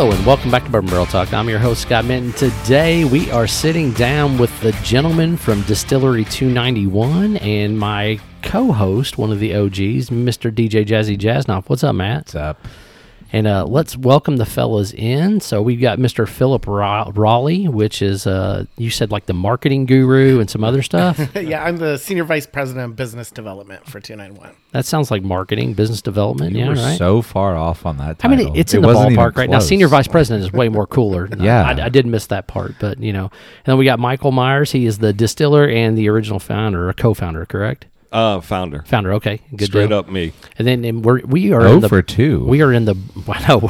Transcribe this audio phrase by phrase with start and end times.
[0.00, 1.34] Hello and welcome back to Bourbon Barrel Talk.
[1.34, 2.32] I'm your host Scott Minton.
[2.32, 9.30] Today we are sitting down with the gentleman from Distillery 291 and my co-host, one
[9.30, 10.50] of the OGs, Mr.
[10.50, 11.68] DJ Jazzy Jaznoff.
[11.68, 12.20] What's up, Matt?
[12.20, 12.66] What's up?
[13.32, 15.38] And uh, let's welcome the fellas in.
[15.40, 16.26] So we've got Mr.
[16.28, 21.16] Philip Raleigh, which is uh, you said like the marketing guru and some other stuff.
[21.36, 24.52] yeah, I'm the senior vice president of business development for 291.
[24.72, 26.56] that sounds like marketing, business development.
[26.56, 26.98] You yeah, were right.
[26.98, 28.54] so far off on that I mean, title.
[28.54, 29.60] it- it's It in the wasn't ballpark right now.
[29.60, 31.28] Senior vice president is way more cooler.
[31.40, 31.62] Yeah.
[31.62, 33.24] I, I did miss that part, but you know.
[33.24, 34.72] And then we got Michael Myers.
[34.72, 37.86] He is the distiller and the original founder, or co-founder, correct?
[38.12, 38.82] Uh, founder.
[38.86, 39.12] Founder.
[39.14, 39.66] Okay, good.
[39.66, 39.98] Straight deal.
[39.98, 40.32] up me.
[40.58, 42.44] And then and we're we are Oh in the for two.
[42.44, 42.96] we are in the
[43.28, 43.60] I know,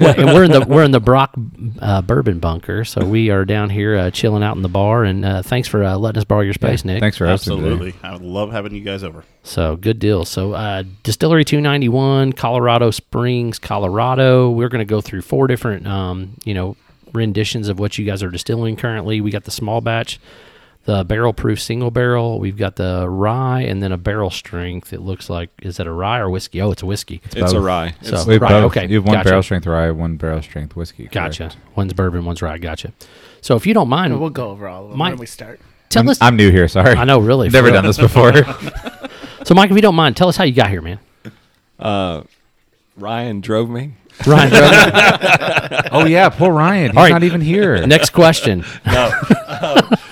[0.00, 1.34] and we're in the we're in the Brock
[1.80, 2.84] uh, Bourbon Bunker.
[2.84, 5.04] So we are down here uh, chilling out in the bar.
[5.04, 7.00] And uh, thanks for uh, letting us borrow your space, Nick.
[7.00, 7.70] Thanks for hosting today.
[7.70, 7.94] Absolutely.
[8.02, 9.24] I love having you guys over.
[9.44, 10.24] So good deal.
[10.24, 14.50] So uh, Distillery 291, Colorado Springs, Colorado.
[14.50, 16.76] We're going to go through four different, um, you know,
[17.12, 19.20] renditions of what you guys are distilling currently.
[19.20, 20.18] We got the small batch,
[20.84, 22.38] the barrel proof single barrel.
[22.38, 24.92] We've got the rye, and then a barrel strength.
[24.92, 26.60] It looks like is that a rye or whiskey?
[26.60, 27.20] Oh, it's a whiskey.
[27.34, 27.94] It's a rye.
[28.02, 28.64] So- It's, We have both.
[28.76, 29.28] okay, You have one gotcha.
[29.28, 31.08] barrel strength rye, one barrel strength whiskey.
[31.10, 31.50] Gotcha.
[31.74, 32.58] One's bourbon, one's rye.
[32.58, 32.92] Gotcha.
[33.40, 34.98] So if you don't mind, We'll go over all of them.
[34.98, 35.60] My- Why don't we start?
[35.90, 36.18] tell I'm, us.
[36.20, 36.66] I'm new here.
[36.68, 36.94] Sorry.
[36.96, 37.48] I know, really.
[37.50, 37.74] Never real.
[37.74, 38.32] done this before.
[39.44, 40.98] So, Mike, if you don't mind, tell us how you got here, man.
[41.78, 42.22] uh,
[42.96, 43.92] Ryan drove me.
[44.26, 46.90] Ryan, Drove- oh yeah, poor Ryan.
[46.90, 47.10] He's All right.
[47.12, 47.86] not even here.
[47.86, 48.60] next question.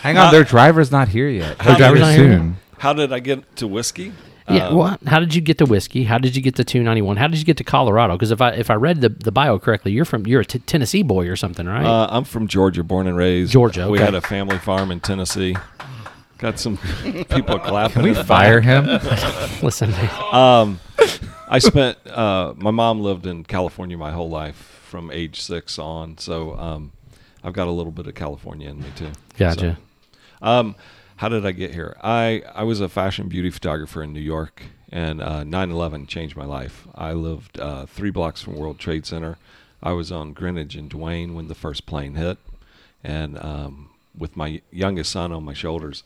[0.02, 1.58] Hang on, their driver's not here yet.
[1.58, 2.56] Their driver's driver's not here soon.
[2.78, 4.12] How did I get to whiskey?
[4.48, 4.68] Yeah.
[4.68, 6.02] Um, well, how did you get to whiskey?
[6.02, 7.16] How did you get to 291?
[7.16, 8.14] How did you get to Colorado?
[8.14, 10.58] Because if I if I read the, the bio correctly, you're from you're a t-
[10.58, 11.84] Tennessee boy or something, right?
[11.86, 13.52] Uh, I'm from Georgia, born and raised.
[13.52, 15.56] Georgia, We had a family farm in Tennessee.
[16.38, 16.76] Got some
[17.30, 17.94] people clapping.
[17.94, 18.86] Can we fire him?
[19.62, 19.94] Listen,
[20.32, 20.80] Um,
[21.52, 21.98] I spent.
[22.06, 26.18] Uh, my mom lived in California my whole life, from age six on.
[26.18, 26.92] So um,
[27.42, 29.10] I've got a little bit of California in me too.
[29.36, 29.78] gotcha.
[30.40, 30.76] So, um,
[31.16, 31.96] how did I get here?
[32.02, 36.44] I, I was a fashion beauty photographer in New York, and uh, 9/11 changed my
[36.44, 36.86] life.
[36.94, 39.38] I lived uh, three blocks from World Trade Center.
[39.82, 42.38] I was on Greenwich and Duane when the first plane hit,
[43.04, 46.02] and um, with my youngest son on my shoulders,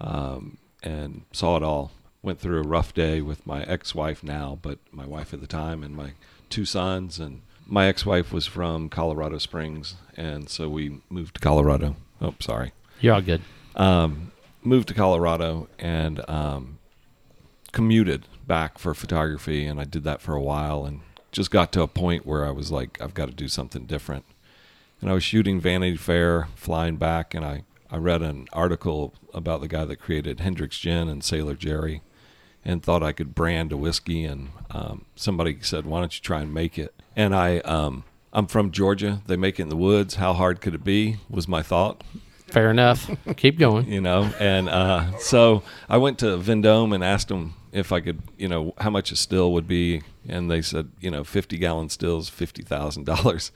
[0.00, 1.90] um, and saw it all.
[2.24, 5.84] Went through a rough day with my ex-wife now, but my wife at the time,
[5.84, 6.12] and my
[6.48, 7.18] two sons.
[7.20, 11.96] And my ex-wife was from Colorado Springs, and so we moved to Colorado.
[12.22, 13.42] Oh, sorry You're all good.
[13.76, 14.32] um,
[14.62, 16.78] moved to Colorado and um,
[17.72, 21.82] commuted back for photography, and I did that for a while, and just got to
[21.82, 24.24] a point where I was like, I've got to do something different.
[25.02, 29.60] And I was shooting Vanity Fair, flying back, and I I read an article about
[29.60, 32.00] the guy that created Hendrick's Gin and Sailor Jerry,
[32.64, 34.24] and thought I could brand a whiskey.
[34.24, 38.46] And um, somebody said, "Why don't you try and make it?" And I um, I'm
[38.46, 39.22] from Georgia.
[39.26, 40.16] They make it in the woods.
[40.16, 41.18] How hard could it be?
[41.28, 42.02] Was my thought
[42.48, 43.10] Fair enough.
[43.36, 43.90] Keep going.
[43.90, 48.20] you know and uh, so i went to vendome and asked them if i could
[48.36, 51.88] you know how much a still would be and they said you know 50 gallon
[51.88, 53.50] stills $50000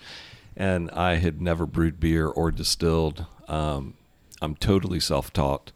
[0.57, 3.95] and i had never brewed beer or distilled um,
[4.43, 5.71] i'm totally self-taught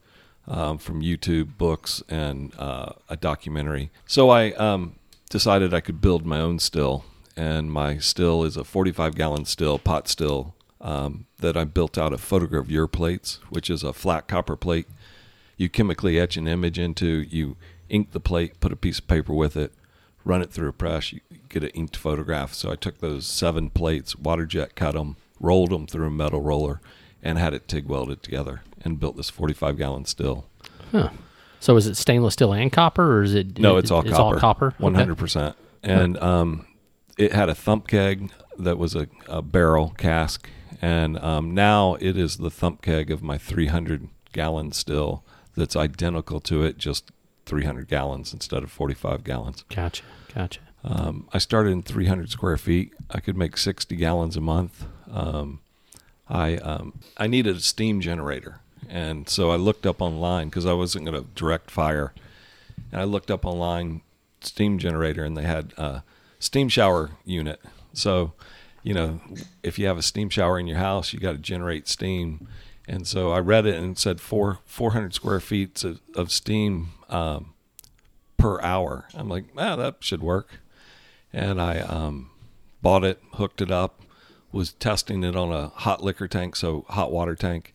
[0.46, 4.96] um, from youtube books and uh, a documentary so i um,
[5.30, 7.04] decided i could build my own still
[7.36, 12.12] and my still is a 45 gallon still pot still um, that I built out
[12.12, 14.88] of photogravure plates, which is a flat copper plate.
[15.56, 17.56] You chemically etch an image into, you
[17.88, 19.72] ink the plate, put a piece of paper with it,
[20.24, 22.52] run it through a press, you get an inked photograph.
[22.52, 26.40] So I took those seven plates, water jet cut them, rolled them through a metal
[26.40, 26.80] roller,
[27.22, 30.46] and had it TIG welded together and built this 45 gallon still.
[30.90, 31.10] Huh.
[31.60, 33.58] So is it stainless steel and copper, or is it?
[33.58, 34.34] No, it's all it's copper.
[34.34, 34.74] all copper.
[34.78, 35.00] One Okay.
[35.02, 35.56] hundred percent.
[35.82, 36.66] And um,
[37.16, 40.48] it had a thump keg that was a, a barrel cask,
[40.80, 45.24] and um, now it is the thump keg of my three hundred gallon still.
[45.56, 47.12] That's identical to it, just
[47.46, 49.64] three hundred gallons instead of forty five gallons.
[49.68, 50.02] Gotcha.
[50.34, 50.60] Gotcha.
[50.84, 52.92] Um, I started in 300 square feet.
[53.08, 54.84] I could make 60 gallons a month.
[55.08, 55.60] Um,
[56.28, 58.58] I um, I needed a steam generator,
[58.92, 62.12] and so I looked up online because I wasn't going to direct fire.
[62.92, 64.02] And I looked up online
[64.42, 66.04] steam generator, and they had a
[66.38, 67.58] steam shower unit.
[67.94, 68.34] So,
[68.82, 69.22] you know,
[69.62, 72.46] if you have a steam shower in your house, you got to generate steam.
[72.86, 76.88] And so I read it and it said four 400 square feet of, of steam
[77.08, 77.54] um,
[78.36, 79.08] per hour.
[79.14, 80.60] I'm like, ah, that should work.
[81.32, 82.28] And I um,
[82.82, 84.02] bought it, hooked it up,
[84.50, 87.71] was testing it on a hot liquor tank, so hot water tank,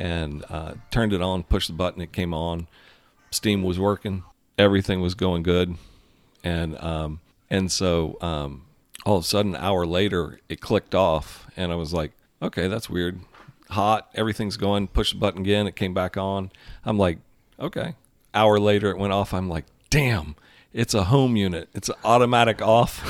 [0.00, 2.66] and uh, turned it on, pushed the button, it came on.
[3.30, 4.24] Steam was working,
[4.58, 5.76] everything was going good,
[6.42, 7.20] and um,
[7.50, 8.62] and so um,
[9.04, 12.12] all of a sudden, an hour later, it clicked off, and I was like,
[12.42, 13.20] okay, that's weird.
[13.68, 14.88] Hot, everything's going.
[14.88, 16.50] Push the button again, it came back on.
[16.84, 17.18] I'm like,
[17.60, 17.94] okay.
[18.34, 19.34] Hour later, it went off.
[19.34, 20.34] I'm like, damn,
[20.72, 21.68] it's a home unit.
[21.74, 23.04] It's an automatic off.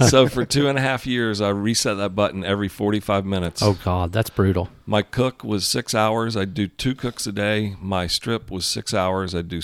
[0.08, 3.62] so for two and a half years, I reset that button every 45 minutes.
[3.62, 4.68] Oh God, that's brutal.
[4.86, 6.36] My cook was six hours.
[6.36, 7.76] I'd do two cooks a day.
[7.80, 9.34] My strip was six hours.
[9.34, 9.60] I'd do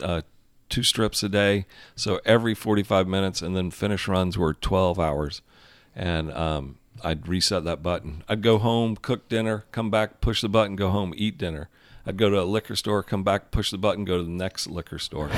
[0.00, 0.22] uh,
[0.68, 1.66] two strips a day.
[1.94, 5.42] So every 45 minutes, and then finish runs were 12 hours.
[5.94, 8.24] And um, I'd reset that button.
[8.28, 11.68] I'd go home, cook dinner, come back, push the button, go home, eat dinner.
[12.06, 14.66] I'd go to a liquor store, come back, push the button, go to the next
[14.66, 15.30] liquor store.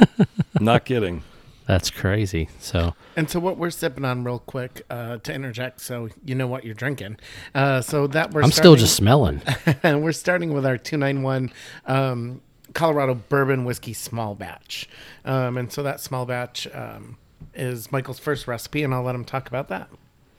[0.60, 1.22] Not kidding.
[1.66, 2.48] That's crazy.
[2.58, 6.46] So And so what we're sipping on real quick uh, to interject, so you know
[6.46, 7.18] what you're drinking.
[7.54, 9.42] Uh, so that we're I'm still just smelling.
[9.82, 11.52] and we're starting with our 291
[11.86, 12.40] um,
[12.74, 14.88] Colorado bourbon whiskey small batch.
[15.24, 17.16] Um, and so that small batch um,
[17.54, 19.88] is Michael's first recipe, and I'll let him talk about that.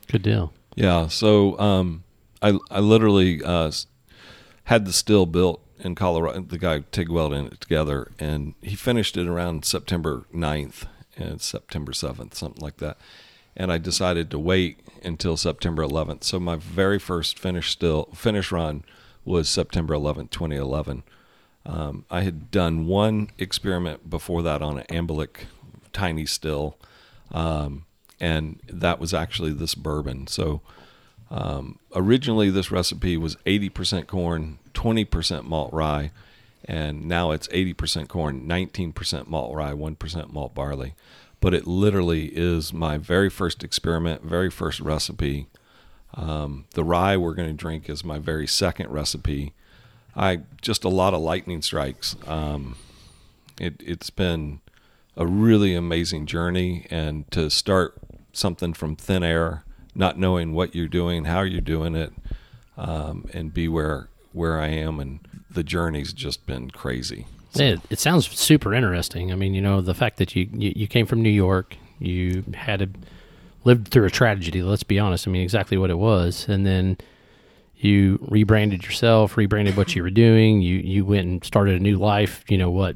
[0.07, 0.53] Good deal.
[0.75, 1.07] Yeah.
[1.07, 2.03] So um,
[2.41, 3.71] I I literally uh,
[4.65, 6.41] had the still built in Colorado.
[6.41, 10.85] The guy Tig welding it together, and he finished it around September 9th
[11.17, 12.97] and September 7th, something like that.
[13.55, 16.23] And I decided to wait until September 11th.
[16.23, 18.83] So my very first finish still finish run
[19.25, 21.03] was September 11th, 2011.
[21.65, 25.47] Um, I had done one experiment before that on an alembic
[25.93, 26.77] tiny still,
[27.31, 27.85] um,
[28.19, 30.27] and that was actually this bourbon.
[30.27, 30.61] So
[31.33, 36.11] um, originally, this recipe was 80% corn, 20% malt rye,
[36.63, 40.93] and now it's 80% corn, 19% malt rye, 1% malt barley.
[41.41, 45.47] But it literally is my very first experiment, very first recipe.
[46.13, 49.53] Um, the rye we're going to drink is my very second recipe.
[50.15, 52.15] I just a lot of lightning strikes.
[52.27, 52.75] Um,
[53.59, 54.61] it, it's been
[55.17, 57.95] a really amazing journey, and to start
[58.33, 59.63] something from thin air,
[59.95, 62.13] not knowing what you're doing, how you're doing it,
[62.77, 65.19] um, and be where where I am, and
[65.51, 67.27] the journey's just been crazy.
[67.55, 69.31] It, it sounds super interesting.
[69.31, 72.43] I mean, you know, the fact that you, you, you came from New York, you
[72.55, 72.89] had a,
[73.63, 75.27] lived through a tragedy, let's be honest.
[75.27, 76.47] I mean, exactly what it was.
[76.49, 76.97] And then
[77.83, 80.61] you rebranded yourself, rebranded what you were doing.
[80.61, 82.95] You, you went and started a new life, you know, what,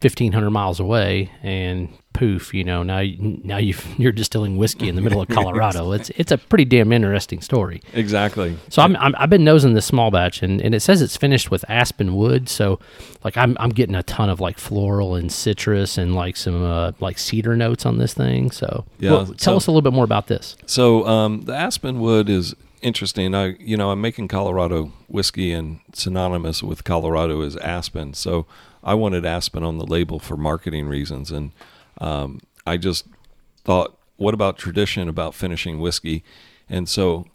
[0.00, 1.30] 1,500 miles away.
[1.42, 5.92] And poof, you know, now, now you you're distilling whiskey in the middle of Colorado.
[5.92, 7.82] it's, it's a pretty damn interesting story.
[7.94, 8.56] Exactly.
[8.68, 11.50] So I'm, I'm I've been nosing this small batch, and, and it says it's finished
[11.50, 12.48] with aspen wood.
[12.48, 12.78] So
[13.24, 16.92] like I'm I'm getting a ton of like floral and citrus and like some uh,
[17.00, 18.50] like cedar notes on this thing.
[18.50, 20.56] So Yeah, Well, tell so- us a little bit more about this.
[20.66, 23.34] So um, the aspen wood is interesting.
[23.34, 28.14] I you know I'm making Colorado whiskey, and synonymous with Colorado is aspen.
[28.14, 28.46] So
[28.82, 31.52] I wanted aspen on the label for marketing reasons, and
[31.98, 33.06] um, I just
[33.64, 36.24] thought, what about tradition about finishing whiskey?
[36.68, 37.26] And so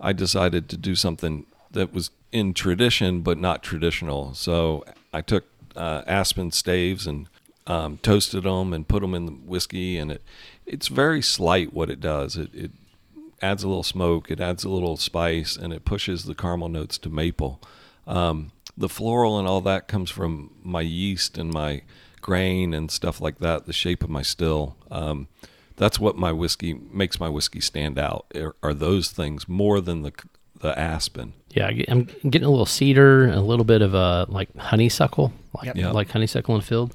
[0.00, 4.34] I decided to do something that was in tradition but not traditional.
[4.34, 5.44] So I took
[5.76, 7.28] uh, aspen staves and
[7.66, 10.22] um, toasted them and put them in the whiskey, and it
[10.66, 12.36] it's very slight what it does.
[12.36, 12.70] It, it
[13.42, 16.98] adds a little smoke, it adds a little spice, and it pushes the caramel notes
[16.98, 17.60] to maple.
[18.06, 21.82] Um, the floral and all that comes from my yeast and my
[22.20, 23.66] grain and stuff like that.
[23.66, 24.76] The shape of my still.
[24.90, 25.28] Um,
[25.76, 28.26] that's what my whiskey makes my whiskey stand out.
[28.34, 30.12] Are, are those things more than the
[30.60, 31.32] the aspen?
[31.50, 35.32] Yeah, I get- I'm getting a little cedar, a little bit of a like honeysuckle,
[35.54, 35.94] like Yep.
[35.94, 36.94] Like honeysuckle in the field.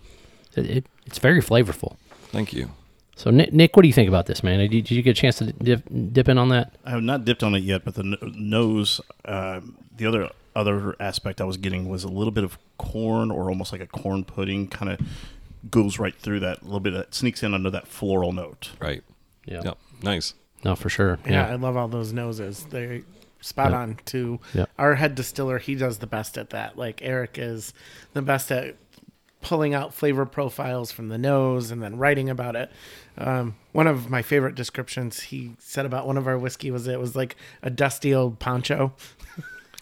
[0.55, 1.97] It, it, it's very flavorful.
[2.31, 2.69] Thank you.
[3.15, 4.59] So Nick, Nick, what do you think about this, man?
[4.59, 6.75] Did you, did you get a chance to dip, dip in on that?
[6.85, 9.61] I have not dipped on it yet, but the n- nose, uh,
[9.95, 13.73] the other other aspect I was getting was a little bit of corn or almost
[13.73, 14.99] like a corn pudding, kind of
[15.69, 16.91] goes right through that a little bit.
[16.93, 18.71] That sneaks in under that floral note.
[18.79, 19.03] Right.
[19.45, 19.61] Yeah.
[19.65, 19.77] Yep.
[20.03, 20.33] Nice.
[20.63, 21.19] No, for sure.
[21.27, 22.65] Yeah, I love all those noses.
[22.69, 23.01] They're
[23.41, 23.79] spot Yep.
[23.79, 24.69] on to Yep.
[24.79, 25.59] our head distiller.
[25.59, 26.77] He does the best at that.
[26.77, 27.73] Like Eric is
[28.13, 28.75] the best at
[29.45, 32.71] pulling out flavor profiles from the nose and then writing about it.
[33.15, 36.99] Um, one of my favorite descriptions he said about one of our whiskey was it
[36.99, 38.91] was like a dusty old poncho.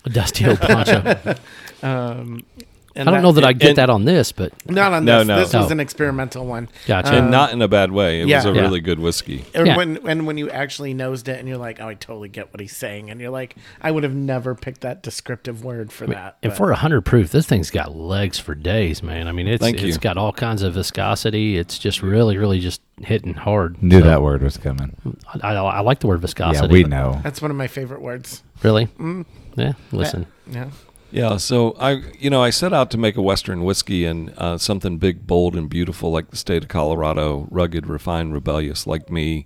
[0.03, 1.35] A dusty old poncho.
[1.81, 2.45] Um,
[2.95, 5.19] and I don't know that I get and- that on this, but Not on No,
[5.19, 5.27] this.
[5.27, 5.35] no.
[5.39, 5.71] This was No.
[5.73, 6.69] an experimental one.
[6.85, 7.13] Gotcha.
[7.13, 8.21] and not in a bad way.
[8.21, 8.61] It was a Yeah.
[8.61, 9.45] really good whiskey.
[9.55, 9.75] Or Yeah.
[9.77, 12.59] when when when you actually nosed it and you're like, oh, I totally get what
[12.59, 16.37] he's saying, and you're like, I would have never picked that descriptive word for that.
[16.43, 19.27] And but- for a hundred proof, this thing's got legs for days, man.
[19.27, 19.97] I mean, it's Thank it's you.
[19.99, 21.57] got all kinds of viscosity.
[21.57, 23.81] It's just really, really just hitting hard.
[23.81, 24.95] Knew So, that word was coming.
[25.41, 26.67] I, I, I like the word viscosity.
[26.67, 27.19] Yeah, we know.
[27.23, 28.43] that's one of my favorite words.
[28.61, 28.87] Really?
[28.99, 29.25] Mm.
[29.55, 29.73] Yeah.
[29.91, 30.25] Listen.
[30.49, 30.65] Yeah.
[31.13, 34.57] Yeah, so I, you know, I set out to make a Western whiskey and uh,
[34.57, 39.45] something big, bold, and beautiful, like the state of Colorado, rugged, refined, rebellious, like me.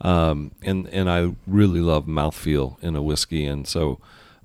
[0.00, 3.98] um, and and I really love mouthfeel in a whiskey, and so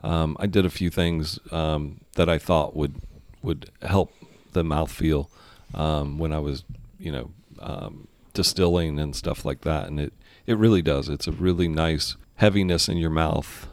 [0.04, 2.96] um, I did a few things um, that I thought would
[3.44, 4.12] would help
[4.54, 5.28] the mouthfeel
[5.76, 6.64] um, when I was,
[7.00, 10.14] you know, um, distilling and stuff like that, and it
[10.48, 11.08] it really does.
[11.08, 13.68] It's a really nice heaviness in your mouth.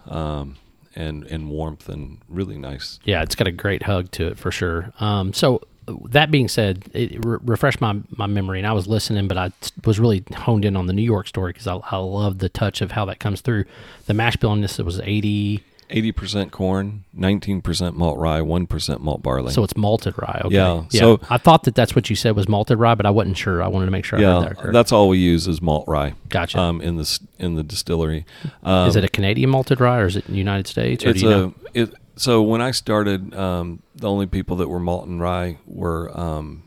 [0.97, 2.99] And, and warmth and really nice.
[3.04, 4.92] Yeah, it's got a great hug to it for sure.
[4.99, 5.62] Um, so
[6.09, 9.52] that being said, it re- refreshed my, my memory, and I was listening, but I
[9.85, 12.80] was really honed in on the New York story because I, I love the touch
[12.80, 13.64] of how that comes through.
[14.06, 18.66] The mash bill on this was eighty, Eighty percent corn, nineteen percent malt rye, one
[18.66, 19.52] percent malt barley.
[19.52, 20.40] so it's malted rye.
[20.44, 20.54] Okay.
[20.54, 23.37] Yeah, so- I thought that that's what you said was malted rye, but I wasn't
[23.37, 23.62] sure.
[23.62, 24.73] I wanted to make sure I yeah, heard that correct.
[24.73, 26.14] that's all we use is malt rye.
[26.28, 26.59] Gotcha.
[26.61, 28.25] Um, in the in the distillery.
[28.62, 31.04] Um, is it a Canadian malted rye or is it United States?
[31.04, 31.54] Or it's a know?
[31.75, 31.92] it.
[32.16, 36.64] So when I started, um, the only people that were malt and rye were um,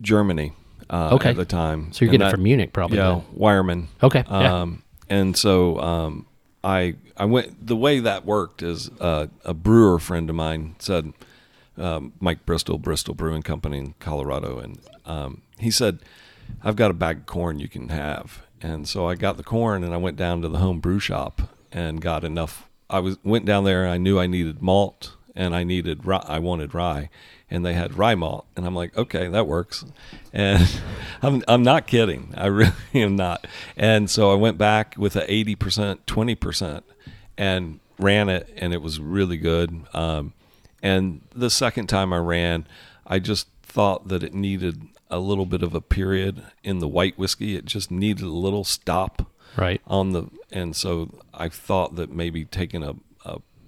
[0.00, 0.52] Germany.
[0.90, 1.30] Uh, Okay.
[1.30, 2.98] At the time, So you're And getting it that- from Munich, probably.
[2.98, 3.38] Yeah, then.
[3.40, 3.86] Weyermann.
[4.02, 4.24] Okay.
[4.28, 4.60] yeah.
[4.60, 6.26] Um, and so um,
[6.64, 11.12] I I went the way that worked is uh, a brewer friend of mine said
[11.76, 16.00] um, Mike Bristol Bristol Brewing Company in Colorado and um, he said
[16.62, 18.42] I've got a bag of corn you can have.
[18.60, 21.42] And so I got the corn and I went down to the home brew shop
[21.72, 25.54] and got enough I was went down there and I knew I needed malt and
[25.54, 27.08] I needed rye, I wanted rye
[27.50, 29.84] and they had rye malt and I'm like okay that works.
[30.32, 30.68] And
[31.22, 32.32] I'm I'm not kidding.
[32.36, 33.46] I really am not.
[33.76, 36.82] And so I went back with a 80% 20%
[37.38, 39.82] and ran it and it was really good.
[39.94, 40.32] Um,
[40.82, 42.66] and the second time I ran
[43.06, 47.18] I just thought that it needed a little bit of a period in the white
[47.18, 47.54] whiskey.
[47.56, 49.82] It just needed a little stop Right.
[49.86, 52.94] on the and so I thought that maybe taking a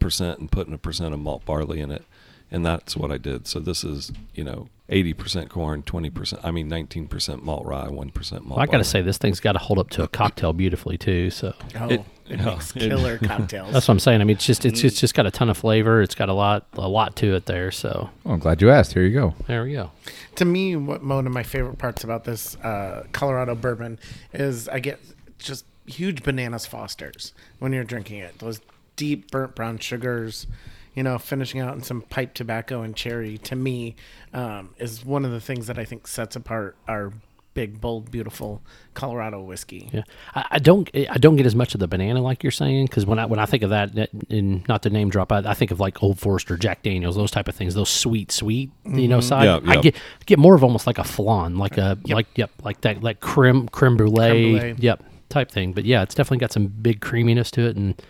[0.05, 2.05] percent and putting a percent of malt barley in it,
[2.51, 3.47] and that's what I did.
[3.47, 6.43] So this is you know eighty percent corn, twenty percent.
[6.45, 8.59] I mean nineteen percent malt rye, one percent malt.
[8.59, 10.99] Well, I got to say, this thing's got to hold up to a cocktail beautifully
[10.99, 11.31] too.
[11.31, 13.73] So Oh, It- it, yeah, makes it- killer cocktails.
[13.73, 14.21] that's what I'm saying.
[14.21, 16.01] I mean, it's just it's, it's just got a ton of flavor.
[16.03, 17.71] It's got a lot a lot to it there.
[17.71, 18.93] So Well, I'm glad you asked.
[18.95, 19.35] Here you go.
[19.47, 19.91] there we go.
[20.37, 23.99] to me, what one of my favorite parts about this uh, Colorado bourbon
[24.33, 25.01] is I get
[25.39, 28.39] just huge bananas Fosters when you're drinking it.
[28.39, 28.61] Those
[28.97, 30.47] deep burnt brown sugars,
[30.95, 33.39] you know, finishing out in some pipe tobacco and cherry.
[33.39, 33.97] To me,
[34.33, 37.13] um, is one of the things that I think sets apart our
[37.55, 38.61] big, bold, beautiful
[38.95, 39.89] Colorado whiskey.
[39.93, 40.03] Yeah,
[40.35, 43.07] I, I don't I don't get as much of the banana like you're saying because
[43.07, 45.55] when I when I think of that, that- and not to name drop, I, I
[45.55, 47.75] think of like Old Forester, Jack Daniels, those type of things.
[47.75, 49.45] Those sweet, sweet, you know, side.
[49.45, 49.95] Yeah, I get
[50.27, 53.69] get more of almost like a flan, like a like yep, like that like creme
[53.69, 54.75] creme brulee, Creme brulee.
[54.79, 55.73] yep, type thing.
[55.73, 58.01] But yeah, it's definitely got some big creaminess to it, and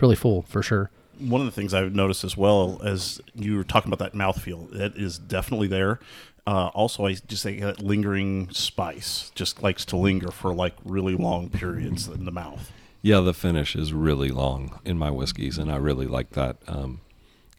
[0.00, 0.90] it's really full for sure.
[1.18, 4.70] one of the things I've noticed as well as you were talking about that mouthfeel,
[4.70, 6.00] that is definitely there.
[6.46, 11.14] Uh, also, I just think that lingering spice just likes to linger for like really
[11.14, 12.72] long periods in the mouth.
[13.02, 16.56] Yeah, the finish is really long in my whiskeys, and I really like that.
[16.66, 17.02] Um,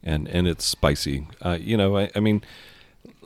[0.02, 1.28] and and it's spicy.
[1.40, 2.42] Uh, you know, I, I mean,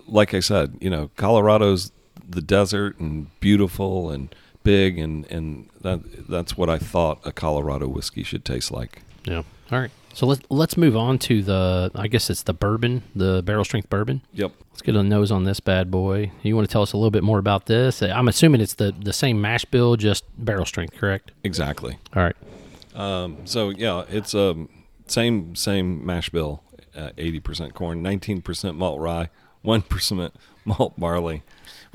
[0.06, 1.90] like I said, you know, Colorado's
[2.28, 7.88] the desert and beautiful and big, and and that that's what I thought a Colorado
[7.88, 9.02] whiskey should taste like.
[9.26, 9.42] Yeah.
[9.70, 9.90] All right.
[10.14, 13.90] So let's let's move on to the I guess it's the bourbon, the barrel strength
[13.90, 14.22] bourbon.
[14.32, 14.52] Yep.
[14.70, 16.32] Let's get a nose on this bad boy.
[16.42, 18.02] You want to tell us a little bit more about this?
[18.02, 21.32] I'm assuming it's the the same mash bill, just barrel strength, correct?
[21.44, 21.98] Exactly.
[22.14, 22.36] All right.
[22.94, 24.70] Um, so yeah, it's um
[25.06, 26.62] same same mash bill,
[26.96, 29.28] uh, eighty percent corn, nineteen percent malt rye,
[29.60, 31.42] one percent malt barley.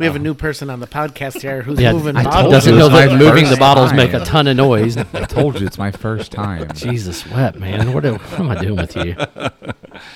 [0.01, 2.41] We have a new person on the podcast here who's Yeah, moving I bottles.
[2.41, 3.97] told doesn't know it's that moving the bottles time.
[3.97, 4.97] make a ton of noise.
[5.13, 6.71] I told you it's my first time.
[6.75, 7.93] Jesus wept, man.
[7.93, 9.15] What, do, what am I doing with you?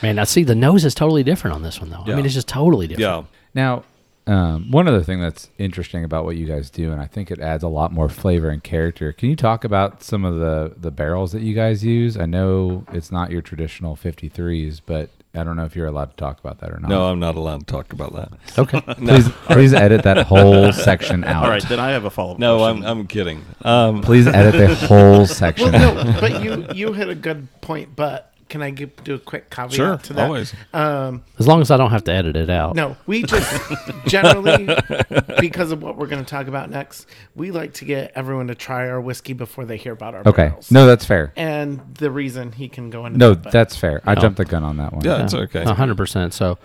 [0.01, 2.01] Man, I see the nose is totally different on this one though.
[2.03, 2.15] I Yeah.
[2.15, 3.27] mean, it's just totally different.
[3.27, 3.39] Yeah.
[3.53, 3.83] Now,
[4.27, 7.39] um, one other thing that's interesting about what you guys do, and I think it
[7.39, 9.13] adds a lot more flavor and character.
[9.13, 12.17] Can you talk about some of the the barrels that you guys use?
[12.17, 16.15] I know it's not your traditional 53s, but I don't know if you're allowed to
[16.15, 16.89] talk about that or not.
[16.89, 18.29] No, I'm not allowed to talk about that.
[18.57, 18.79] Okay.
[18.97, 21.43] please, please edit that whole section out.
[21.43, 22.39] All right, then I have a follow up.
[22.39, 23.43] No, I'm I'm kidding.
[23.63, 26.05] Um, Please edit the whole section Well, out.
[26.07, 27.95] no, but you you hit a good point.
[27.95, 30.25] But can I give, do a quick caveat sure, to that?
[30.25, 30.53] always.
[30.73, 32.75] Um, As long as I don't have to edit it out.
[32.75, 33.51] no, we just
[34.05, 34.67] generally
[35.39, 38.55] because of what we're going to talk about next, we like to get everyone to
[38.55, 40.47] try our whiskey before they hear about our Okay.
[40.49, 40.71] barrels.
[40.71, 41.33] No, that's fair.
[41.35, 44.01] and the reason he can go into No, that, that's fair.
[44.05, 45.03] I jumped the gun on that one.
[45.03, 45.63] Yeah, it's okay.
[45.63, 46.33] Hundred percent.
[46.33, 46.57] So,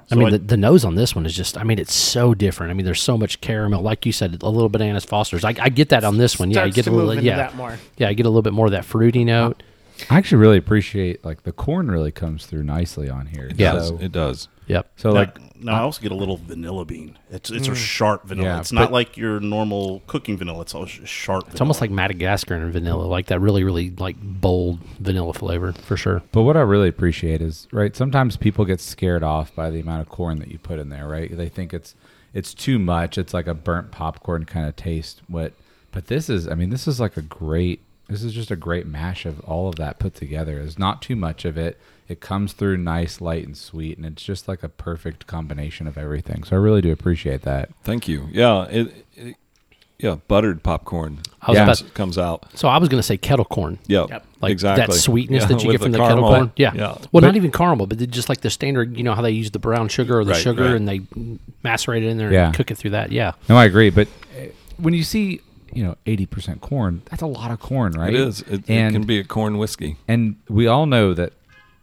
[0.00, 1.94] I So mean, I- the, the nose on this one is just, I mean, it's
[1.94, 2.70] so different.
[2.70, 5.44] I mean, there's so much caramel, like you said, a little bananas Foster's.
[5.44, 6.50] I, I get that on this one.
[6.50, 7.78] Yeah, you starts get a little, yeah, that more.
[7.96, 9.62] yeah, I get a little bit more of that fruity note.
[10.10, 13.50] I actually really appreciate like the corn really comes through nicely on here.
[13.54, 13.80] Yeah.
[13.80, 14.48] So, It does.
[14.66, 14.90] Yep.
[14.96, 17.16] so Now- like now, I also get a little vanilla bean.
[17.30, 17.76] It's it's a mm.
[17.76, 18.48] sharp vanilla.
[18.48, 20.62] Yeah, it's not but- like your normal cooking vanilla.
[20.62, 21.48] It's a sh- sharp.
[21.50, 25.96] It's almost like Madagascar and vanilla, like that really, really like bold vanilla flavor for
[25.96, 26.22] sure.
[26.32, 27.94] But what I really appreciate is right.
[27.94, 31.06] Sometimes people get scared off by the amount of corn that you put in there.
[31.06, 31.34] Right?
[31.36, 31.94] They think it's
[32.34, 33.16] it's too much.
[33.18, 35.22] It's like a burnt popcorn kind of taste.
[35.28, 35.52] What?
[35.92, 36.48] But this is.
[36.48, 37.82] I mean, this is like a great.
[38.08, 40.56] This is just a great mash of all of that put together.
[40.56, 41.80] There's not too much of it.
[42.08, 45.96] It comes through nice, light, and sweet, and it's just like a perfect combination of
[45.96, 46.44] everything.
[46.44, 47.70] So I really do appreciate that.
[47.84, 48.28] Thank you.
[48.30, 48.64] Yeah.
[48.64, 49.36] It, it
[49.98, 51.62] yeah, buttered popcorn Yeah.
[51.62, 52.46] about, comes out.
[52.58, 53.78] so I was going to say kettle corn.
[53.86, 54.06] Yeah.
[54.10, 54.26] Yep.
[54.40, 54.86] Like exactly.
[54.86, 56.52] that sweetness Yeah, that you get from the, the kettle corn.
[56.56, 56.72] Yeah.
[56.74, 56.80] Yeah.
[56.86, 59.52] Well, But- not even caramel, but just like the standard, you know, how they use
[59.52, 60.74] the brown sugar or the Right, sugar right.
[60.74, 61.02] and they
[61.62, 62.46] macerate it in there Yeah.
[62.46, 63.12] and cook it through that.
[63.12, 63.32] Yeah.
[63.48, 63.90] No, I agree.
[63.90, 65.40] But uh, when you see,
[65.72, 68.12] you know, eighty percent corn, that's a lot of corn, right?
[68.12, 68.40] It is.
[68.42, 69.96] It, it can be a corn whiskey.
[70.08, 71.32] and we all know that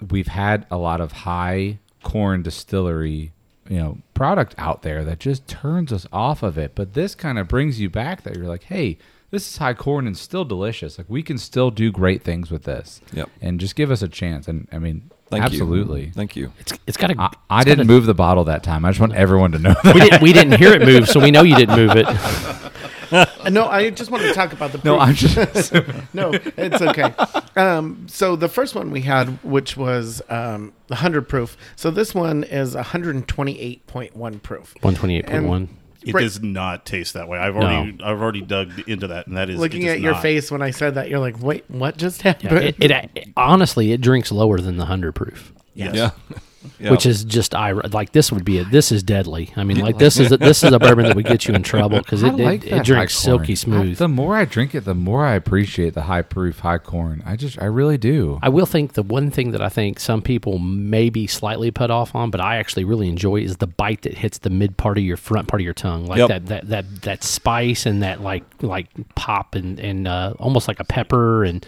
[0.10, 3.32] we've had a lot of high corn distillery
[3.70, 7.38] you know product out there that just turns us off of it but this kind
[7.38, 8.98] of brings you back that you're like hey
[9.32, 12.64] this is high corn and still delicious like we can still do great things with
[12.64, 13.30] this Yep.
[13.42, 16.12] and just give us a chance and i mean Thank absolutely you.
[16.14, 16.52] Thank you.
[16.58, 17.22] It's it's got a.
[17.22, 19.60] I, I it's didn't got move the bottle that time i just want everyone to
[19.60, 20.22] know that We didn't.
[20.24, 22.08] We didn't hear it move, so we know you didn't move it.
[23.50, 24.82] No, I just want to talk about the.
[24.84, 25.74] no i'm just
[26.14, 27.14] no, it's okay.
[27.56, 31.58] Um, so the first one we had, which was um, the hundred proof.
[31.76, 34.74] So this one is hundred and twenty-eight point one proof.
[34.82, 35.70] One twenty eight point one.
[36.06, 36.22] It Right.
[36.22, 37.38] does not taste that way.
[37.40, 40.22] I've already I've already dug into that, and that is Looking at your not.
[40.22, 43.92] face when I said that, you're like, "Wait, what just happened?" It, it, it honestly
[43.92, 45.52] it drinks lower than the hundred proof.
[45.74, 45.96] Yes.
[45.96, 46.12] Yeah.
[46.80, 46.92] yeah.
[46.92, 49.52] which is just I like this would be a this is deadly.
[49.56, 51.64] I mean, like this is a, this is a bourbon that would get you in
[51.64, 53.98] trouble because it, like it, it drinks silky I- smooth.
[53.98, 57.36] the more i drink it the more i appreciate the high proof high corn i
[57.36, 60.60] just i really do I will think the one thing that I think some people
[60.60, 64.18] may be slightly put off on, but I actually really enjoy is the bite that
[64.18, 66.28] hits the mid part of your front part of your tongue, like Yep.
[66.30, 70.80] that, that that that spice and that like like pop and and uh, almost like
[70.80, 71.66] a pepper and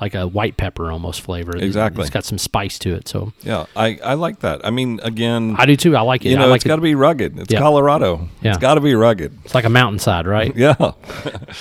[0.00, 1.56] like a white pepper almost flavor.
[1.56, 2.00] Exactly.
[2.02, 3.06] it's got some spice to it.
[3.08, 3.66] So yeah.
[3.76, 4.64] I, I like that.
[4.64, 5.96] I mean, again, I do too.
[5.96, 6.30] I like it.
[6.30, 7.38] you I know, like it's got to be rugged.
[7.38, 7.58] It's Yeah.
[7.58, 8.28] Colorado.
[8.40, 8.50] Yeah.
[8.50, 9.36] It's got to be rugged.
[9.44, 10.54] It's like a mountainside, right?
[10.60, 10.74] Yeah.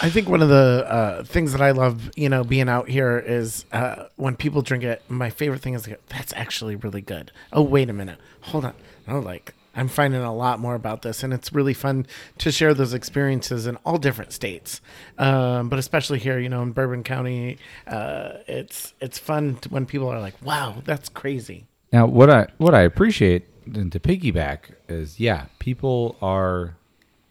[0.02, 3.18] I think one of the uh, things that I love, you know, being out here
[3.18, 5.02] is uh, when people drink it.
[5.10, 7.32] My favorite thing is like, that's actually really good.
[7.54, 8.74] Oh, wait a minute, hold on.
[9.08, 12.08] Oh, like I'm finding a lot more about this, and it's really fun
[12.40, 14.82] to share those experiences in all different states,
[15.18, 17.58] um, but especially here, you know, in Bourbon County.
[17.88, 22.48] Uh, it's it's fun to, when people are like, "Wow, that's crazy." Now, what I
[22.58, 26.76] what I appreciate and to piggyback is, yeah, people are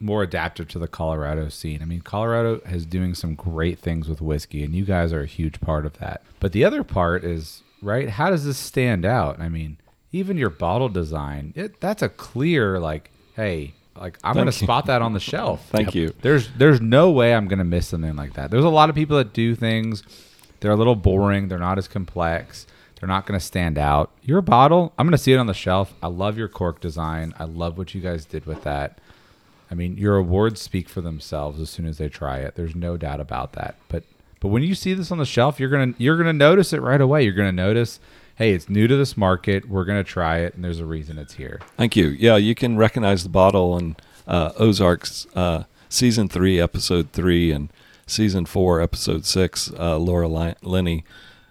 [0.01, 1.83] more adaptive to the Colorado scene.
[1.83, 5.27] I mean, Colorado is doing some great things with whiskey, and you guys are a
[5.27, 6.23] huge part of that.
[6.41, 8.09] But the other part is, right?
[8.09, 9.41] How does this stand out?
[9.41, 9.79] I mean,
[10.13, 14.67] even your bottle design, it, that's a clear like, hey, like I'm going to you.
[14.67, 15.69] spot that on the shelf.
[15.71, 16.15] Thank you.
[16.23, 18.51] There's there's no way I'm gonna miss something like that.
[18.51, 20.03] There's a lot of people that do things.
[20.61, 21.49] They're a little boring.
[21.49, 22.67] They're not as complex.
[22.99, 24.11] They're not gonna stand out.
[24.23, 25.95] Your bottle, I'm gonna see it on the shelf.
[26.03, 27.35] I love your cork design.
[27.39, 28.99] I love what you guys did with that.
[29.71, 32.55] I mean, your awards speak for themselves as soon as they try it.
[32.55, 33.77] There's no doubt about that.
[33.89, 34.05] But
[34.41, 37.01] but when you see this on the shelf, you're gonna you're gonna notice it right
[37.01, 37.25] away.
[37.25, 38.01] You're gonna notice,
[38.39, 39.69] hey, it's new to this market.
[39.69, 41.61] We're gonna try it, and there's a reason it's here.
[41.77, 42.09] Thank you.
[42.09, 43.97] Yeah, you can recognize the bottle in
[44.27, 47.71] uh, Ozarks uh, season three, episode three, and
[48.07, 49.71] season four, episode six.
[49.79, 51.05] Uh, Laura Li- Linney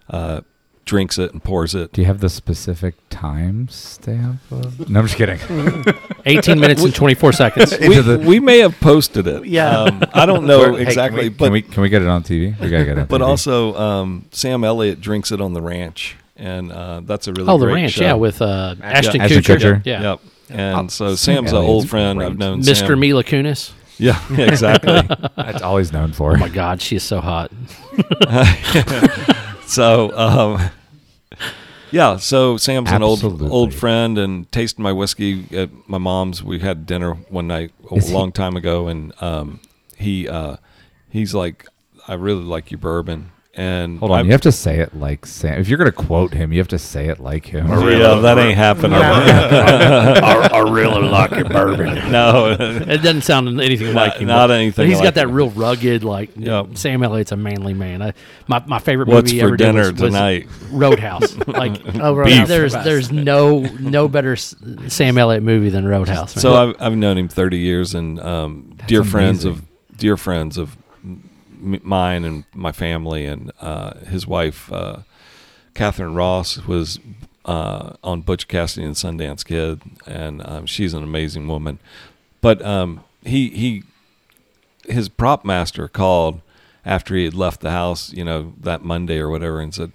[0.09, 0.41] uh,
[0.85, 1.91] drinks it and pours it.
[1.91, 4.39] Do you have the specific time stamp?
[4.51, 4.89] Of?
[4.89, 5.39] No, I'm just kidding.
[6.25, 7.77] 18 minutes and 24 seconds.
[7.79, 9.45] We, the- we may have posted it.
[9.45, 9.81] Yeah.
[9.81, 12.07] um, I don't know Hey, can exactly, we- but can we can we get it
[12.07, 12.57] on TV?
[12.59, 13.01] We gotta get it.
[13.01, 13.25] On but TV.
[13.27, 17.57] also um, Sam Elliott drinks it on the ranch, and uh, that's a really Oh,
[17.57, 18.03] the ranch, show.
[18.03, 19.57] yeah, with uh, Ashton, Ashton Kutcher.
[19.57, 19.85] Kutcher.
[19.85, 20.01] Yeah.
[20.01, 20.19] Yep.
[20.49, 22.19] And Oh, so Sam's an old friend.
[22.19, 22.27] great.
[22.27, 22.87] I've known Mr.
[22.87, 22.99] Sam.
[22.99, 23.71] Mila Kunis.
[23.99, 25.01] Yeah, exactly.
[25.35, 26.33] that's all he's known for.
[26.33, 27.51] Oh my God, she is so hot.
[29.65, 30.69] so um,
[31.91, 36.43] yeah, so Sam's an old old friend and tasted my whiskey at my mom's.
[36.43, 39.61] We had dinner one night a Is he- long time ago, and um,
[39.97, 40.57] he uh,
[41.09, 41.65] he's like,
[42.07, 43.31] I really like your bourbon.
[43.59, 45.59] And Hold on, I- you have to say it like Sam.
[45.59, 47.67] If you're gonna quote him, you have to say it like him.
[47.67, 48.93] yeah, that ain't happening.
[48.93, 51.95] I, I really like your bourbon.
[52.11, 54.27] no, It doesn't sound anything like him.
[54.27, 55.31] not but- anything But he's like got that him.
[55.33, 56.77] real rugged, like Yep.
[56.77, 58.01] Sam Elliott's a manly man.
[58.03, 58.13] I,
[58.47, 60.47] my my favorite What's movie for ever did dinner was, was tonight?
[60.71, 61.35] Roadhouse.
[61.47, 66.35] like Oh, Roadhouse there's the there's no no better Sam Elliott movie than Roadhouse.
[66.35, 66.41] man.
[66.41, 69.63] So I've, I've known him 30 years, and um, dear friends of
[69.97, 70.83] dear friends of m-
[71.59, 74.99] mine and my family, and uh, his wife uh,
[75.73, 76.99] Katharine Ross was
[77.45, 81.79] uh, on Butch Cassidy and Sundance Kid, and um, she's an amazing woman.
[82.41, 83.83] But um, he he
[84.87, 86.41] his prop master called
[86.85, 89.91] after he had left the house, you know, that Monday or whatever, and said,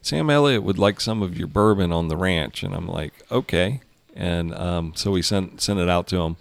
[0.00, 3.80] "Sam Elliott would like some of your bourbon on the ranch." And I'm like, "Okay."
[4.14, 6.36] And um, so we sent sent it out to him,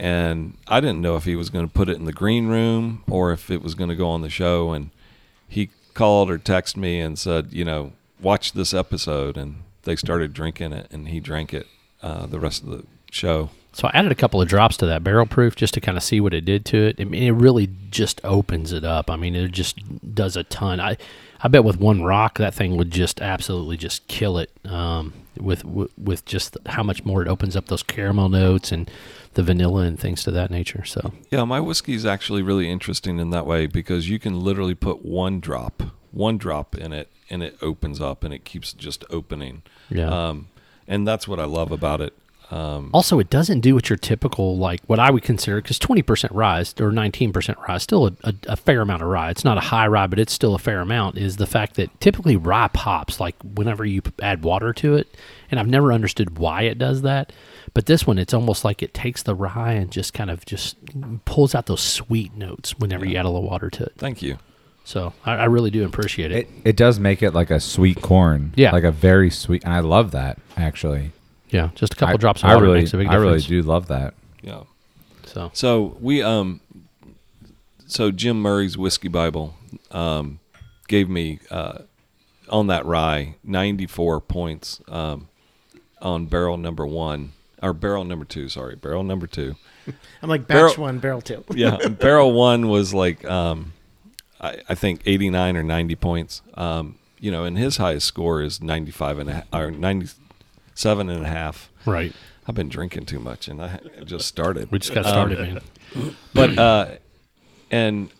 [0.00, 3.04] and I didn't know if he was going to put it in the green room
[3.08, 4.72] or if it was going to go on the show.
[4.72, 4.88] And
[5.46, 10.32] he called or texted me and said, "You know, watch this episode." And they started
[10.32, 11.66] drinking it, and he drank it
[12.02, 13.50] uh, the rest of the show.
[13.72, 16.02] So I added a couple of drops to that barrel proof just to kind of
[16.02, 16.96] see what it did to it.
[16.98, 19.10] I mean, it really just opens it up.
[19.10, 19.78] I mean, it just
[20.14, 20.80] does a ton.
[20.80, 20.96] I,
[21.42, 24.50] I bet with one rock that thing would just absolutely just kill it.
[24.64, 28.90] Um, with with, just how much more it opens up those caramel notes and
[29.34, 30.84] the vanilla and things to that nature.
[30.84, 34.74] So Yeah, my whiskey is actually really interesting in that way because you can literally
[34.74, 39.04] put one drop, one drop in it, and it opens up and it keeps just
[39.10, 39.62] opening.
[39.88, 40.28] Yeah.
[40.28, 40.48] Um,
[40.88, 42.14] and that's what I love about it.
[42.50, 46.02] Um, Also, it doesn't do what your typical like what I would consider because twenty
[46.02, 49.08] percent rye is- or nineteen percent rye is still a, a, a fair amount of
[49.08, 49.30] rye.
[49.30, 51.16] It's not a high rye, but it's still a fair amount.
[51.16, 55.16] Is the fact that typically rye pops like whenever you add water to it,
[55.50, 57.32] and I've never understood why it does that.
[57.72, 60.76] But this one, it's almost like it takes the rye and just kind of just
[61.24, 63.92] pulls out those sweet notes whenever you add a little water to it.
[63.96, 64.38] thank you.
[64.82, 66.38] So I, I really do appreciate it.
[66.38, 68.52] It it does make it like a sweet corn.
[68.56, 68.72] Yeah.
[68.72, 71.12] like a very sweet, and I love that actually.
[71.50, 73.40] Yeah, just a couple I, drops of I water really, makes a big I really
[73.40, 74.14] do love that.
[74.42, 74.62] Yeah.
[75.26, 76.60] So So we um,
[77.86, 79.54] so Jim Murray's whiskey Bible
[79.90, 80.40] um,
[80.88, 81.78] gave me uh,
[82.48, 85.28] on that rye ninety four points um,
[86.00, 87.32] on barrel number one
[87.62, 88.48] or barrel number two.
[88.48, 89.56] Sorry, barrel number two.
[90.22, 91.44] I'm like Barrel- batch one, barrel two.
[91.54, 93.72] yeah, barrel one was like um,
[94.40, 96.42] I, I think eighty nine or ninety points.
[96.54, 100.08] Um, you know, and his highest score is ninety five and a half, or ninety
[100.80, 101.70] seven and a half.
[101.86, 102.12] right,
[102.46, 104.70] I've been drinking too much, and I just started.
[104.70, 106.16] we just got started, man.
[106.34, 106.86] but uh,
[107.70, 108.10] and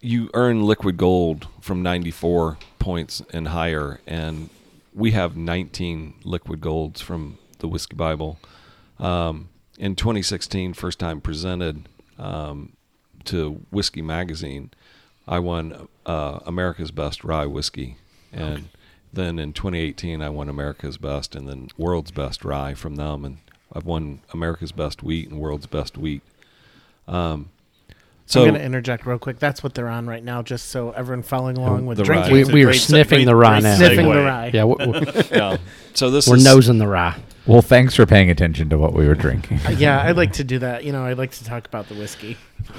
[0.00, 4.50] you earn liquid gold from ninety four points and higher, and
[4.94, 8.38] we have nineteen liquid golds from the whiskey Bible.
[8.98, 11.88] Um, in 2016, first time presented
[12.18, 12.74] um,
[13.24, 14.70] to Whiskey Magazine,
[15.26, 17.96] I won uh, America's Best Rye Whiskey,
[18.32, 18.68] and
[19.12, 23.38] then in 2018, I won America's Best and then World's Best Rye from them, and
[23.72, 26.22] I've won America's Best Wheat and World's Best Wheat.
[27.06, 27.50] Um,
[28.26, 29.38] so I'm going to interject real quick.
[29.38, 32.28] That's what they're on right now, just so everyone following along with the drinking.
[32.30, 32.32] rye.
[32.32, 33.76] We, It's we are great se- sniffing great- the rye now.
[33.76, 34.50] Sniffing the rye.
[34.54, 35.56] Yeah, we're, yeah,
[35.94, 37.18] so this we're is nosing the rye.
[37.44, 39.58] Well, thanks for paying attention to what we were drinking.
[39.76, 40.84] yeah, I like to do that.
[40.84, 42.36] You know, I like to talk about the whiskey.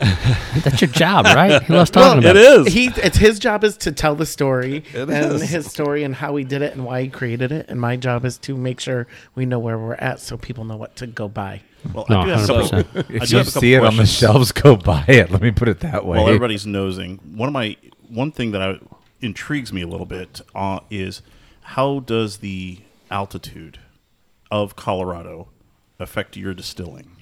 [0.00, 1.62] That's your job, right?
[1.62, 2.72] He loves talking Well, about it is.
[2.72, 5.42] He, it's his job is to tell the story It and is.
[5.42, 7.66] his story and how he did it and why he created it.
[7.68, 10.76] And my job is to make sure we know where we're at, so people know
[10.76, 11.60] what to go buy.
[11.92, 12.72] Well, No, I do have a 100%.
[12.96, 15.30] I If do you have a see it on the shelves, go buy it.
[15.30, 16.16] Let me put it that way.
[16.18, 17.76] While everybody's nosing, one of my
[18.08, 18.78] one thing that I,
[19.20, 21.20] intrigues me a little bit uh, is
[21.60, 22.78] how does the
[23.10, 23.78] altitude
[24.50, 25.48] of Colorado
[25.98, 27.16] affect your distilling?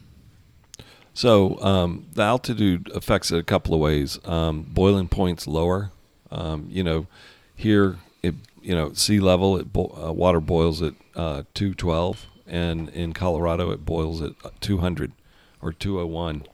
[1.12, 4.18] So um, the altitude affects it a couple of ways.
[4.24, 5.92] Um, boiling points lower.
[6.30, 7.06] Um, you know,
[7.54, 12.26] here it you know sea level it bo- uh, water boils at uh, two twelve,
[12.46, 15.12] and in Colorado it boils at two hundred
[15.62, 16.46] or two oh one.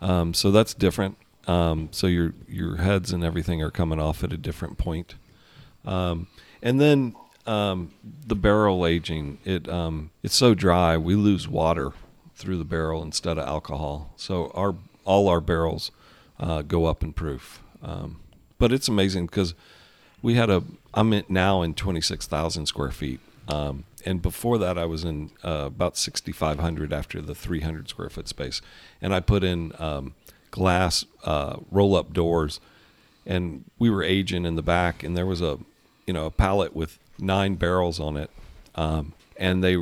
[0.00, 1.18] Um, so that's different.
[1.46, 5.16] Um, so your your heads and everything are coming off at a different point.
[5.84, 6.28] Um,
[6.62, 7.14] and then
[7.48, 7.92] um,
[8.26, 11.92] the barrel aging, it um, it's so dry we lose water
[12.34, 14.12] through the barrel instead of alcohol.
[14.16, 15.90] So our all our barrels
[16.38, 17.62] uh, go up in proof.
[17.82, 18.20] Um,
[18.58, 19.54] but it's amazing because
[20.22, 20.62] we had a
[20.94, 23.20] I'm in, now in 26,000 square feet.
[23.48, 28.28] Um, and before that, I was in uh, about 6,500 after the 300 square foot
[28.28, 28.60] space.
[29.00, 30.14] And I put in um,
[30.50, 32.60] glass uh, roll up doors
[33.26, 35.58] and we were aging in the back and there was a
[36.06, 38.30] you know a pallet with nine barrels on it.
[38.74, 39.76] Um, and they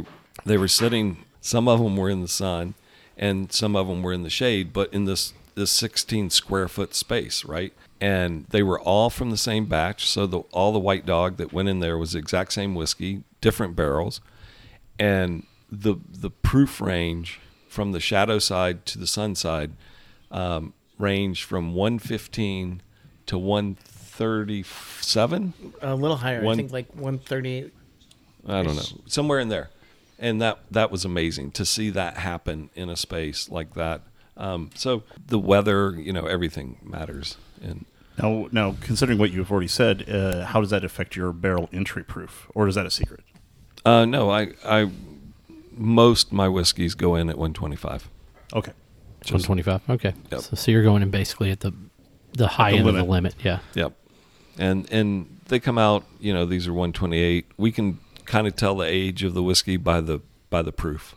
[0.45, 2.75] they were sitting some of them were in the sun
[3.17, 6.95] and some of them were in the shade but in this this 16 square foot
[6.95, 7.73] space right?
[8.01, 10.07] And they were all from the same batch.
[10.07, 13.25] So the all the white dog that went in there was the exact same whiskey
[13.41, 14.21] different barrels.
[14.99, 19.73] And the the proof range from the shadow side to the sun side
[20.31, 22.83] um, range from 115
[23.27, 23.39] to
[24.19, 25.53] 137
[25.83, 26.43] A little higher.
[26.43, 27.73] One- I think like 138.
[28.49, 29.71] I don't know, somewhere in there,
[30.21, 34.03] and that that was amazing to see that happen in a space like that.
[34.37, 37.87] Um, so the weather, you know, everything matters, and
[38.23, 42.05] Now, now considering what you've already said, uh, how does that affect your barrel entry
[42.05, 43.25] proof, or is that a secret?
[43.85, 44.91] Uh, no, I, I
[45.73, 48.09] most my whiskeys go in at 125.
[48.55, 48.73] Okay.
[49.33, 49.81] One twenty five.
[49.91, 50.15] Okay.
[50.31, 50.41] Yep.
[50.41, 51.73] So, so you're going in basically at the
[52.35, 53.35] the high the end of the limit.
[53.43, 53.59] Yeah.
[53.75, 53.93] Yep.
[54.59, 57.47] And and they come out, you know, these are 128.
[57.57, 61.15] We can kind of tell the age of the whiskey by the by the proof.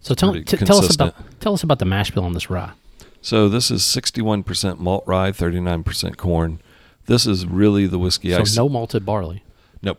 [0.00, 2.72] So tell t- tell us about tell us about the mash bill on this rye.
[3.20, 6.60] So this is 61% malt rye, 39% corn.
[7.06, 9.42] This is really the whiskey I So s- no malted barley.
[9.82, 9.98] Nope.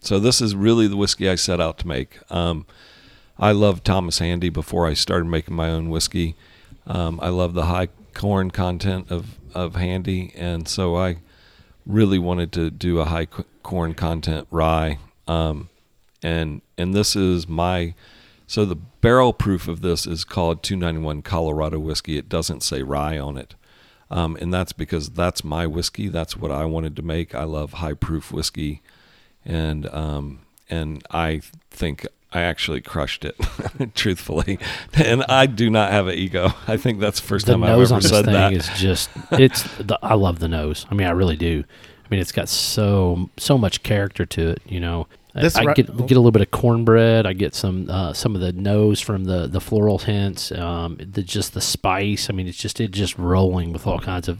[0.00, 2.18] So this is really the whiskey I set out to make.
[2.30, 2.66] Um,
[3.36, 6.36] I loved Thomas Handy before I started making my own whiskey.
[6.86, 11.16] Um, I love the high corn content of, of Handy, and so I
[11.88, 13.26] really wanted to do a high
[13.64, 14.98] corn content rye.
[15.26, 15.70] Um,
[16.22, 17.94] and and this is my
[18.46, 22.16] so the barrel proof of this is called 291 Colorado whiskey.
[22.16, 23.54] It doesn't say rye on it.
[24.10, 26.08] Um, and that's because that's my whiskey.
[26.08, 27.34] That's what I wanted to make.
[27.34, 28.80] I love high proof whiskey,
[29.44, 33.36] and um, and I think I actually crushed it,
[33.94, 34.58] truthfully.
[34.92, 36.50] And I do not have an ego.
[36.66, 38.52] I think that's the first The time I've ever on this said thing that.
[38.52, 40.84] is just it's the, I love the nose.
[40.90, 41.64] I mean, I really do.
[42.04, 44.62] I mean, it's got so so much character to it.
[44.66, 47.26] You know, I- This I, ri- get get a little bit of cornbread.
[47.26, 50.52] I get some uh, some of the nose from the the floral hints.
[50.52, 52.28] Um, the just the spice.
[52.28, 54.38] I mean, it's just it just rolling with all kinds of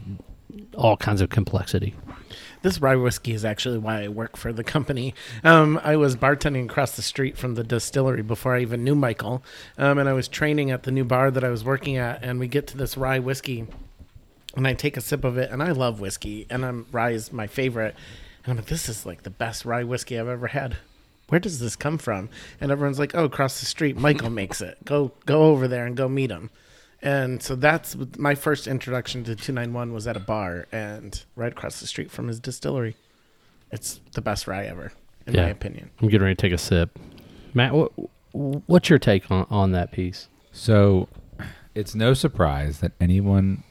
[0.75, 1.95] all kinds of complexity.
[2.61, 5.13] This rye whiskey is actually why I work for the company.
[5.43, 9.43] Um, I was bartending across the street from the distillery before I even knew Michael,
[9.77, 12.21] um, and I was training at the new bar that I was working at.
[12.21, 13.65] And we get to this rye whiskey,
[14.55, 17.31] and I take a sip of it, and I love whiskey, and I'm rye is
[17.31, 17.95] my favorite.
[18.43, 20.75] And I'm like, this is like the best rye whiskey I've ever had.
[21.29, 22.29] Where does this come from?
[22.59, 24.83] And everyone's like, oh, across the street, Michael makes it.
[24.83, 26.49] Go go over there and go meet him.
[27.01, 31.79] And so that's my first introduction to 291 was at a bar and right across
[31.79, 32.95] the street from his distillery.
[33.71, 34.91] It's the best rye ever,
[35.25, 35.43] in Yeah.
[35.43, 35.91] my opinion.
[36.01, 36.97] I'm getting ready to take a sip.
[37.53, 37.91] Matt, what
[38.31, 40.27] what's your take on on that piece?
[40.51, 41.07] So
[41.73, 43.63] it's no surprise that anyone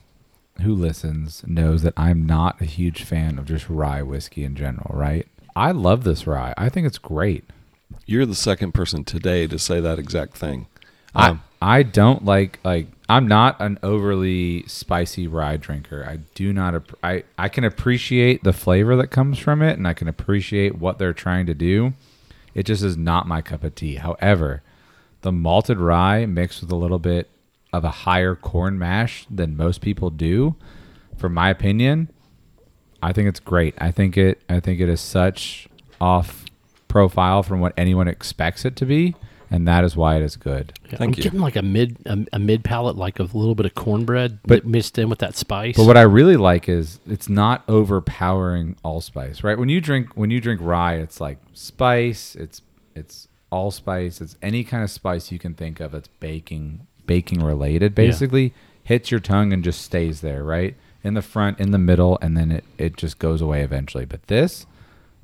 [0.62, 4.90] who listens knows that I'm not a huge fan of just rye whiskey in general,
[4.94, 5.26] right?
[5.54, 6.54] I love this rye.
[6.56, 7.44] I think it's great.
[8.06, 10.66] You're the second person today to say that exact thing.
[11.14, 16.04] Um, I I don't like like I'm not an overly spicy rye drinker.
[16.06, 19.94] I do not I I can appreciate the flavor that comes from it and I
[19.94, 21.94] can appreciate what they're trying to do.
[22.54, 23.96] It just is not my cup of tea.
[23.96, 24.62] However,
[25.22, 27.30] the malted rye mixed with a little bit
[27.72, 30.56] of a higher corn mash than most people do,
[31.16, 32.10] for my opinion,
[33.02, 33.74] I think it's great.
[33.78, 35.68] I think it I think it is such
[36.00, 36.44] off
[36.88, 39.14] profile from what anyone expects it to be,
[39.50, 40.72] and that is why it is good.
[40.90, 41.22] Yeah, Thank I'm you.
[41.22, 44.62] getting like a mid a, a mid palate, like a little bit of cornbread, But-
[44.62, 45.76] but mixed in with that spice.
[45.76, 49.58] But what I really like is it's not overpowering allspice, right?
[49.58, 52.62] When you drink when you drink rye, it's like spice, it's
[52.94, 57.94] it's allspice, it's any kind of spice you can think of that's baking baking related
[57.94, 58.52] basically
[58.84, 60.74] hits your tongue and just stays there, right?
[61.04, 64.04] In the front, in the middle, and then it, it just goes away eventually.
[64.04, 64.66] But this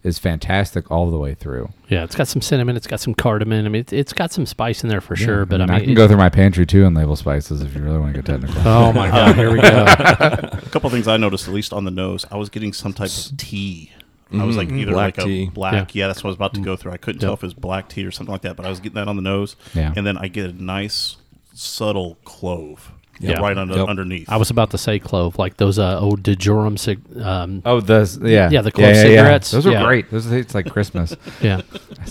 [0.05, 1.71] is fantastic all the way through.
[1.89, 3.65] yeah, it's got some cinnamon, it's got some cardamom.
[3.65, 5.45] I mean, it's, it's got some spice in there for sure.
[5.47, 7.63] But I And mean, I can it- go through my pantry too and label spices
[7.63, 8.61] if you really want to get technical.
[8.71, 9.85] Oh my god, here we go.
[9.89, 13.11] A couple things I noticed, at least on the nose, I was getting some type
[13.11, 13.91] of tea.
[14.33, 15.47] I was like mm, either Black like tea.
[15.47, 16.03] a black, Yeah.
[16.03, 16.07] yeah.
[16.09, 16.91] that's what I was about to go through.
[16.93, 18.81] I couldn't tell if it was black tea or something like that, but I was
[18.81, 19.55] getting that on the nose.
[19.75, 19.93] Yeah.
[19.97, 21.17] And then I get a nice,
[21.55, 23.41] subtle clove Yeah.
[23.41, 23.89] right under, Yep.
[23.89, 24.29] underneath.
[24.29, 28.01] I was about to say clove, like those uh, old Djarum cig- um, Oh, the
[28.25, 29.51] yeah, Yeah, the clove cigarettes.
[29.51, 29.85] Those are Yeah.
[29.85, 30.11] great.
[30.11, 31.15] Those are, it's like Christmas.
[31.41, 31.61] yeah.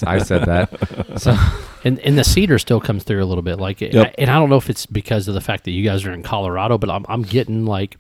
[0.06, 0.70] I said that.
[1.20, 1.36] So
[1.84, 4.16] And and the cedar still comes through a little bit, like, Yep.
[4.18, 6.24] and I don't know if it's because of the fact that you guys are in
[6.24, 7.98] Colorado, but I'm I'm getting like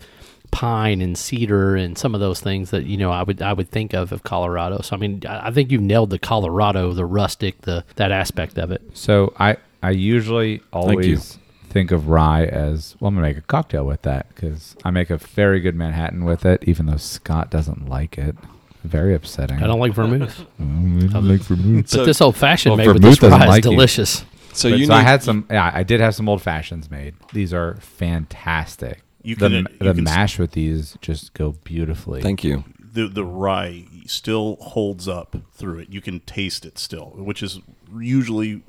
[0.52, 3.70] pine and cedar and some of those things that you know I would I would
[3.70, 4.82] think of of Colorado.
[4.82, 8.58] So I mean, I I think you've nailed the Colorado, the rustic, the that aspect
[8.58, 8.82] of it.
[8.94, 11.38] so I I usually always
[11.74, 13.10] think of rye as well.
[13.10, 16.46] I'm gonna make a cocktail with that because I make a very good Manhattan with
[16.46, 18.36] it, even though Scott doesn't like it.
[18.84, 19.62] Very upsetting.
[19.64, 21.84] I don't like vermouth, I don't like vermouth.
[21.86, 23.72] but So- this old fashioned Well, made with vermouth this rye doesn't is like you.
[23.72, 24.26] delicious.
[24.54, 25.48] So But you so need, I had some.
[25.50, 27.16] Yeah, I did have some old fashions made.
[27.34, 29.02] These are fantastic.
[29.24, 32.22] You the can- m- you the can s- mash with these just go beautifully.
[32.22, 32.64] Thank you.
[32.94, 35.90] the the rye still holds up through it.
[35.90, 37.60] You can taste it still, which is
[38.00, 38.62] usually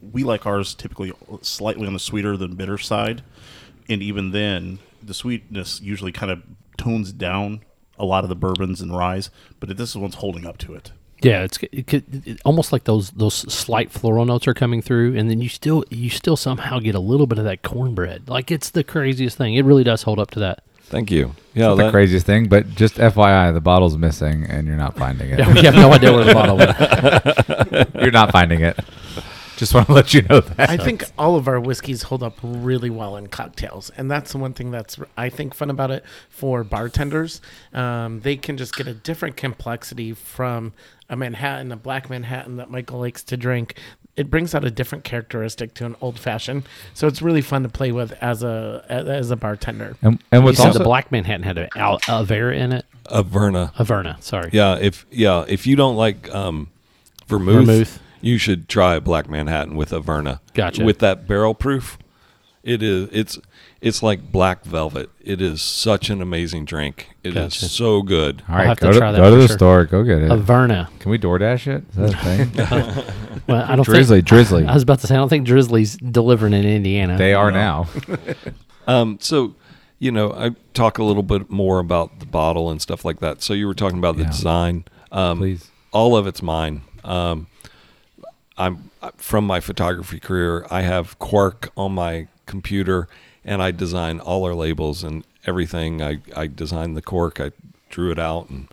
[0.00, 3.22] we like ours typically slightly on the sweeter than bitter side,
[3.88, 6.42] and even then the sweetness usually kind of
[6.76, 7.62] tones down
[7.98, 10.92] a lot of the bourbons and ryes, but this one's holding up to it.
[11.22, 15.30] Yeah, it's it, it, almost like those those slight floral notes are coming through, and
[15.30, 18.28] then you still you still somehow get a little bit of that cornbread.
[18.28, 19.54] Like it's the craziest thing.
[19.54, 20.64] It really does hold up to that.
[20.92, 21.34] Thank you.
[21.54, 25.30] Yeah, Not the craziest thing, but just FYI, the bottle's missing and you're not finding
[25.30, 25.38] it.
[25.42, 27.94] Yeah, we have no idea where the bottle went.
[28.02, 28.78] you're not finding it.
[29.56, 30.68] Just want to let you know that.
[30.68, 34.38] I think all of our whiskeys hold up really well in cocktails, and that's the
[34.38, 37.40] one thing that's I think fun about it for bartenders.
[37.72, 40.74] Um, they can just get a different complexity from
[41.08, 43.78] a Manhattan, a black Manhattan that Michael likes to drink.
[44.14, 47.68] It brings out a different characteristic to an old fashioned, so it's really fun to
[47.70, 49.96] play with as a as a bartender.
[50.02, 52.84] and, and You what's said also the Black Manhattan had a Al- Avera in it.
[53.06, 53.72] Averna.
[53.74, 54.50] Averna, sorry.
[54.52, 56.68] Yeah, if yeah, if you don't like um,
[57.26, 57.98] vermouth, Vermouth.
[58.20, 60.40] you should try a Black Manhattan with Averna.
[60.52, 60.84] Gotcha.
[60.84, 61.96] With that barrel proof,
[62.62, 63.38] it is it's
[63.80, 65.10] it's like black velvet.
[65.20, 67.10] It is such an amazing drink.
[67.24, 67.66] It is Gotcha.
[67.66, 68.42] so good.
[68.48, 69.56] all I'll right, have to go to, try that go to for the sure.
[69.56, 69.84] store.
[69.86, 70.30] Go get it.
[70.30, 70.88] Averna.
[71.00, 71.84] Can we DoorDash it?
[71.90, 73.14] Is that a thing?
[73.48, 74.28] Well, I don't Drizzly, think.
[74.28, 74.64] Drizzly.
[74.68, 77.18] I was about to say I don't think Drizzly's delivering in Indiana.
[77.18, 77.88] They are now.
[78.86, 79.56] Um, so,
[79.98, 83.42] you know, I talk a little bit more about the bottle and stuff like that.
[83.42, 84.30] So you were talking about the Yeah.
[84.30, 84.84] design.
[85.10, 85.68] Um, Please.
[85.92, 86.82] All of it's mine.
[87.02, 87.48] Um,
[88.56, 90.64] I'm from my photography career.
[90.70, 93.08] I have Quark on my computer,
[93.44, 96.02] and I design all our labels and everything.
[96.02, 97.40] I I designed the cork.
[97.40, 97.52] I
[97.90, 98.68] drew it out and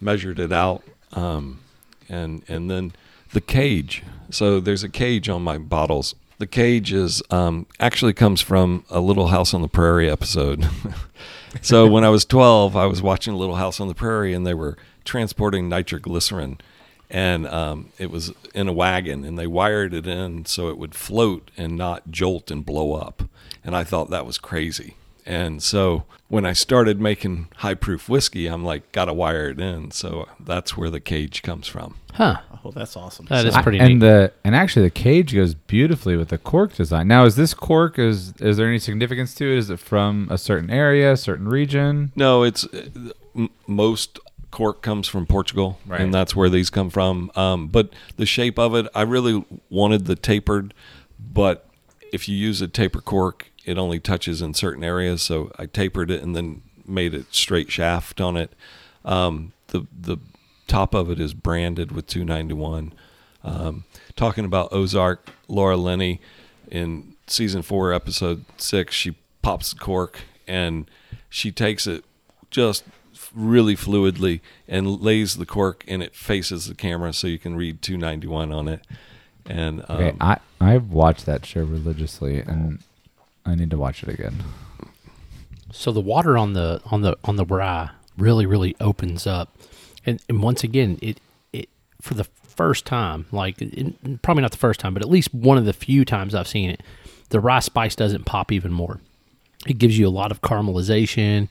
[0.00, 1.60] measured it out, um,
[2.08, 2.92] and and then
[3.32, 4.02] the cage.
[4.30, 6.14] So there's a cage on my bottles.
[6.38, 10.68] The cage is um, actually comes from a Little House on the Prairie episode.
[11.62, 14.54] so when I was 12, I was watching Little House on the Prairie, and they
[14.54, 16.58] were transporting nitroglycerin,
[17.12, 20.94] and um, it was in a wagon, and they wired it in so it would
[20.96, 23.22] float and not jolt and blow up.
[23.62, 24.96] And I thought that was crazy.
[25.24, 29.92] And so when I started making high proof whiskey, I'm like, gotta wire it in.
[29.92, 31.94] So that's where the cage comes from.
[32.14, 32.38] Huh.
[32.64, 33.26] Oh, that's awesome.
[33.26, 34.00] That is I- pretty and neat.
[34.00, 37.06] the and actually the cage goes beautifully with the cork design.
[37.08, 39.58] Now, is this cork is is there any significance to it?
[39.58, 42.10] Is it from a certain area, a certain region?
[42.16, 44.18] No, it's uh, most
[44.52, 46.00] cork comes from Portugal, Right.
[46.00, 47.32] and that's where these come from.
[47.34, 50.72] Um, but the shape of it, I really wanted the tapered,
[51.18, 51.68] but
[52.12, 55.22] if you use a taper cork, it only touches in certain areas.
[55.22, 58.52] So I tapered it and then made it straight shaft on it.
[59.04, 60.18] Um, the the
[60.68, 62.92] top of it is branded with 291.
[63.44, 63.84] Um,
[64.16, 66.20] talking about Ozark, Laura Linney
[66.70, 70.88] in season four, episode six, she pops the cork and
[71.28, 72.04] she takes it
[72.50, 72.84] just
[73.34, 77.82] really fluidly and lays the cork and it faces the camera so you can read
[77.82, 78.80] 291 on it.
[79.46, 82.78] And um, Okay, I I've watched that show religiously, and
[83.44, 84.36] I need to watch it again.
[85.72, 89.56] So the water on the on the on the rye really really opens up,
[90.06, 91.18] and, and once again it
[91.52, 91.68] it
[92.00, 95.56] for the first time like it, probably not the first time but at least one
[95.56, 96.82] of the few times I've seen it,
[97.30, 99.00] the rye spice doesn't pop even more.
[99.66, 101.50] It gives you a lot of caramelization.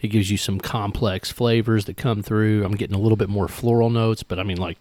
[0.00, 2.64] It gives you some complex flavors that come through.
[2.64, 4.78] I'm getting a little bit more floral notes, but I mean like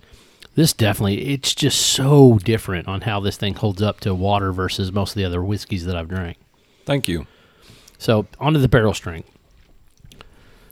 [0.56, 4.91] this definitely it's just so different on how this thing holds up to water versus
[4.91, 6.38] most of the other whiskeys that I've drank.
[6.86, 7.27] thank you.
[7.97, 9.30] So onto the barrel strength.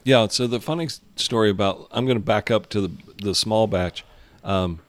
[0.03, 0.27] Yeah.
[0.27, 4.05] So the funny story about I'm going to back up to the the small batch,
[4.43, 4.79] um,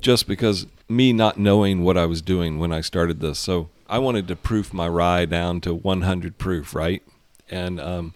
[0.00, 3.38] just because me not knowing what I was doing when I started this.
[3.38, 7.02] So I wanted to proof my rye down to 100 proof, right?
[7.50, 8.14] And um,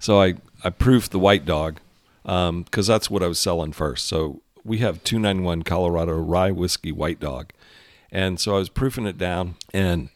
[0.00, 0.34] so I
[0.64, 1.78] I proofed the White Dog
[2.24, 4.08] um, because that's what I was selling first.
[4.08, 7.52] So we have 291 Colorado Rye Whiskey White Dog,
[8.10, 10.08] and so I was proofing it down and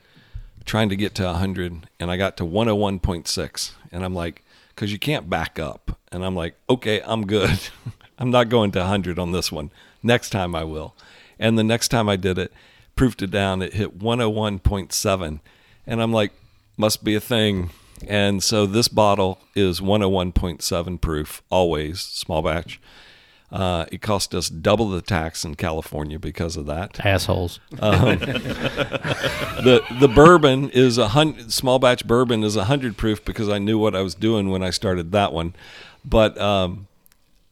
[0.65, 4.43] trying to get to 100 and I got to 101.6 and I'm like
[4.77, 5.99] cuz you can't back up.
[6.11, 7.59] And I'm like okay I'm good.
[8.19, 9.71] I'm not going to 100 on this one.
[10.03, 10.95] Next time I will.
[11.39, 12.53] And the next time I did it
[12.97, 15.41] proofed it down it hit 101.7
[15.87, 16.33] and I'm like
[16.77, 17.71] must be a thing
[18.09, 22.81] and so this bottle is 101.7 proof always small batch
[23.53, 27.61] uh, it cost us double the tax in California because of that Assholes.
[27.71, 28.89] the
[30.01, 33.79] the bourbon is a hundred small batch bourbon is a hundred proof because I knew
[33.79, 35.55] what I was doing when I started that one,
[36.05, 36.89] but um,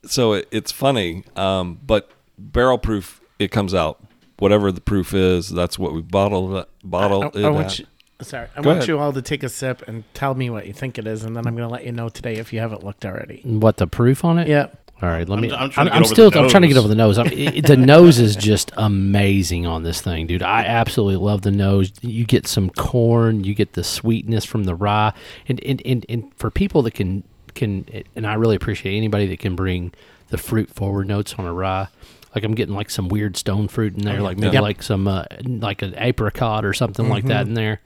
[0.05, 1.23] so it, it's funny.
[1.37, 4.03] Um, but barrel proof it comes out
[4.39, 5.51] whatever the proof is.
[5.51, 7.79] That's what we bottle it- bottle I, it I want at.
[7.79, 7.87] you,
[8.23, 8.89] sorry, I Go want ahead.
[8.89, 11.37] you all to take a sip and tell me what you think it is, and
[11.37, 13.43] then I'm going to let you know today if you haven't looked already.
[13.45, 14.49] What the proof on it?
[14.49, 14.79] Yep.
[15.03, 15.51] All right, let me.
[15.51, 16.27] I'm I'm, trying to get I'm still.
[16.39, 17.19] I'm trying to get over the nose.
[17.19, 20.43] I mean, it, the nose is just amazing on this thing, dude.
[20.45, 21.91] I absolutely love the nose.
[22.03, 23.43] You get some corn.
[23.43, 25.13] You get the sweetness from the rye,
[25.49, 29.41] and and and, and for people that can can, and I really appreciate anybody that
[29.41, 29.93] can bring
[30.29, 31.89] the fruit forward notes on a rye.
[32.33, 34.63] Like I'm getting like some weird stone fruit in there, like maybe Yep.
[34.63, 37.81] like some uh, like an apricot or something like that in there.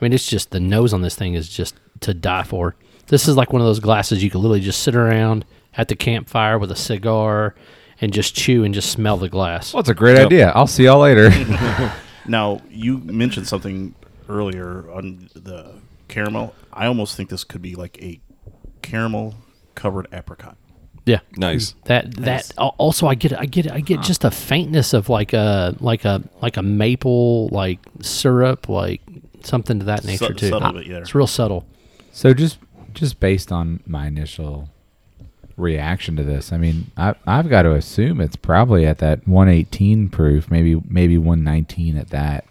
[0.00, 2.74] I mean, it's just the nose on this thing is just to die for.
[3.08, 5.44] This is like one of those glasses you could literally just sit around
[5.76, 7.54] at the campfire with a cigar
[8.00, 9.74] and just chew and just smell the glass.
[9.74, 10.26] Well, it's a great Yep.
[10.26, 10.52] idea.
[10.54, 11.30] I'll see y'all later.
[12.26, 13.94] Now you mentioned something
[14.28, 15.72] earlier on the
[16.08, 16.54] caramel.
[16.72, 18.20] I almost think this could be like a
[18.82, 19.34] caramel
[19.74, 20.56] covered apricot.
[21.06, 21.20] Yeah.
[21.36, 21.74] Nice.
[21.86, 25.32] That that al- also I get I get I get just a faintness of like
[25.32, 29.00] a like a like a maple like syrup like
[29.46, 30.48] something to that nature Sub- too.
[30.48, 30.98] subtle bit, yeah.
[30.98, 31.66] It's real subtle.
[32.12, 32.58] so just
[32.94, 34.68] just based on my initial
[35.56, 40.08] reaction to this, I mean, I, I've got to assume it's probably at that 118
[40.08, 42.44] proof, maybe maybe 119 at that,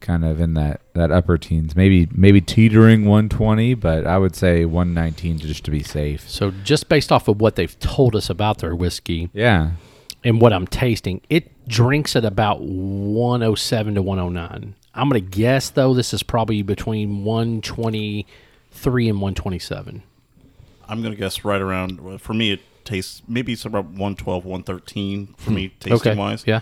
[0.00, 4.64] kind of in that that upper teens, maybe maybe teetering 120, but I would say
[4.64, 6.28] 119 just to be safe.
[6.28, 9.70] So just based off of what they've told us about their whiskey Yeah.
[10.22, 14.74] and what I'm tasting, it drinks at about 107 to 109.
[14.94, 20.02] I'm gonna guess though this is probably between 123 and 127.
[20.88, 22.20] I'm gonna guess right around.
[22.20, 25.54] For me, it tastes maybe it's about 112, 113 for hmm.
[25.54, 26.18] me tasting Okay.
[26.18, 26.44] wise.
[26.46, 26.60] Yeah.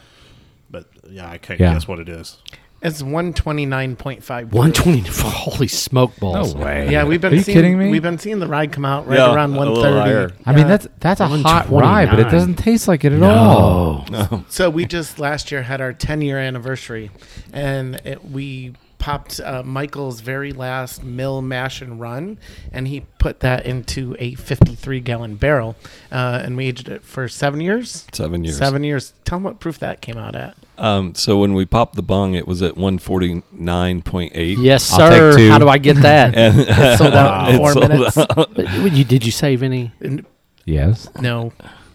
[0.70, 1.74] But yeah, I can't Yeah.
[1.74, 2.38] guess what it is.
[2.82, 4.52] It's one twenty nine point five.
[4.52, 5.00] 120.
[5.08, 6.54] Holy smoke balls!
[6.54, 6.90] way.
[6.90, 7.90] Yeah, we've been Are you seeing, kidding me?
[7.90, 10.32] We've been seeing the ride come out right Yeah, around a one little higher.
[10.44, 14.04] I mean, that's that's a hot ride, but it doesn't taste like it at all.
[14.12, 17.10] Oh, So we just last year had our 10 year anniversary,
[17.52, 22.38] and it, we popped uh, Michael's very last mill mash and run,
[22.72, 25.76] and he put that into a 53 gallon barrel,
[26.10, 28.06] uh, and we aged it for seven years.
[28.12, 28.56] Seven years.
[28.58, 29.12] Seven years.
[29.24, 30.56] Tell them what proof that came out at.
[30.78, 34.56] Um, so when we popped the bung, it was at 149.8.
[34.58, 35.36] yes, I'll sir.
[35.36, 35.50] two.
[35.50, 36.34] How do I get that?
[36.36, 38.18] And It sold out in It four sold minutes.
[38.18, 38.56] out.
[38.56, 39.92] Would you, did you save any?
[40.64, 41.08] Yes.
[41.20, 41.52] no,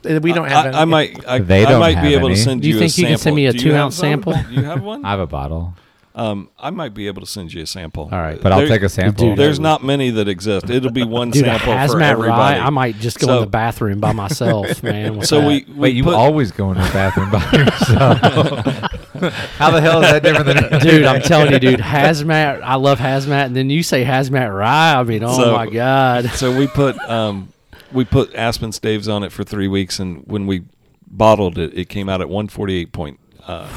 [0.07, 0.77] Uh, we don't have I, any.
[0.77, 1.27] I might.
[1.27, 2.35] I, They I don't might have be able any.
[2.35, 2.79] to send Do you you.
[2.79, 3.35] think a you can send sample.
[3.35, 4.09] me a Do you two-ounce some?
[4.09, 4.33] sample?
[4.49, 5.03] Do you have one?
[5.05, 5.73] I have a bottle.
[6.17, 8.09] Um, I might be able to send you a sample.
[8.11, 8.41] All right.
[8.41, 9.27] But I'll There- take a sample.
[9.29, 10.67] Dude, There's not many that exist.
[10.67, 12.59] It'll be one Dude, a sample for hazmat everybody.
[12.59, 12.65] rye.
[12.65, 15.17] I might just go in the bathroom by myself, man.
[15.17, 15.47] with So that.
[15.47, 18.17] we, we Wait, you put, always go in the bathroom by yourself.
[19.57, 22.61] How the hell is that different than dude, I'm telling you, dude, hazmat.
[22.63, 24.95] I love hazmat, and then you say hazmat rye.
[24.99, 26.29] I mean, oh So- my god.
[26.31, 27.53] so we put um,
[27.91, 30.63] we put aspen staves on it for three weeks, and when we
[31.05, 33.67] bottled it, it came out at 148 point, uh,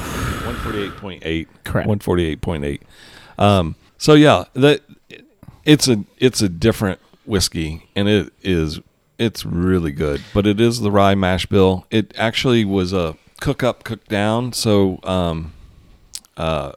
[0.71, 1.47] 148.8.
[1.63, 1.89] Correct.
[1.89, 2.81] 148.8.
[3.37, 4.81] Um, so yeah, that
[5.65, 8.79] it's a it's a different whiskey, and it is
[9.17, 10.21] it's really good.
[10.33, 11.85] But it is the rye mash bill.
[11.91, 14.53] It actually was a cook up, cook down.
[14.53, 15.53] So um,
[16.37, 16.73] uh,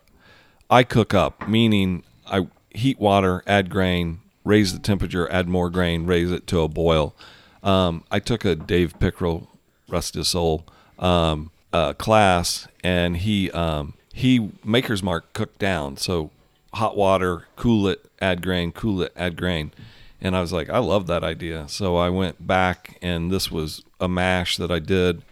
[0.68, 6.06] I cook up, meaning I heat water, add grain, raise the temperature, add more grain,
[6.06, 7.14] raise it to a boil.
[7.62, 9.46] Um, I took a Dave Pickerell,
[9.88, 10.66] rest his soul,
[10.98, 15.96] um, uh, class, and he um, he Maker's Mark cooked down.
[15.96, 16.30] So
[16.72, 19.72] hot water, cool it, add grain, cool it, add grain.
[20.20, 21.68] And I was like, I love that idea.
[21.68, 25.22] So I went back, and this was a mash that I did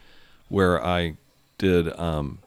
[0.49, 1.17] where I
[1.57, 2.41] did um,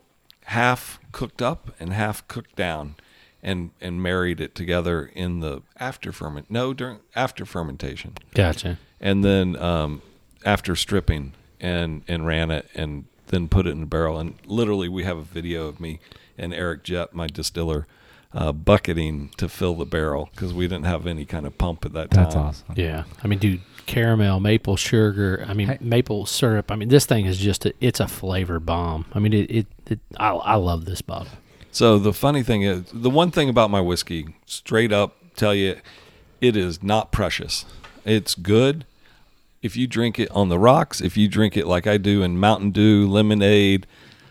[0.43, 2.95] half cooked up and half cooked down,
[3.41, 6.51] and and married it together in the after ferment.
[6.51, 8.77] No, during after fermentation, Gotcha.
[8.99, 10.01] and then um,
[10.43, 11.31] after stripping
[11.61, 14.19] and and ran it and then put it in a barrel.
[14.19, 15.99] And literally, we have a video of me
[16.37, 17.87] and Eric Jett, my distiller,
[18.33, 21.93] uh, bucketing to fill the barrel because we didn't have any kind of pump at
[21.93, 22.23] that time.
[22.25, 22.73] That's awesome.
[22.75, 25.45] Yeah, I mean, dude, caramel, maple sugar.
[25.47, 25.77] I mean, Hey.
[25.79, 26.71] maple syrup.
[26.71, 29.05] I mean, this thing is just a, it's a flavor bomb.
[29.13, 31.31] I mean, it, it, it I, I love this bottle.
[31.71, 35.77] So the funny thing is, the one thing about my whiskey, straight up tell you,
[36.41, 37.65] it is not precious.
[38.05, 38.85] It's good.
[39.65, 42.39] If you drink it on the rocks, if you drink it like I do in
[42.39, 43.87] Mountain Dew, lemonade,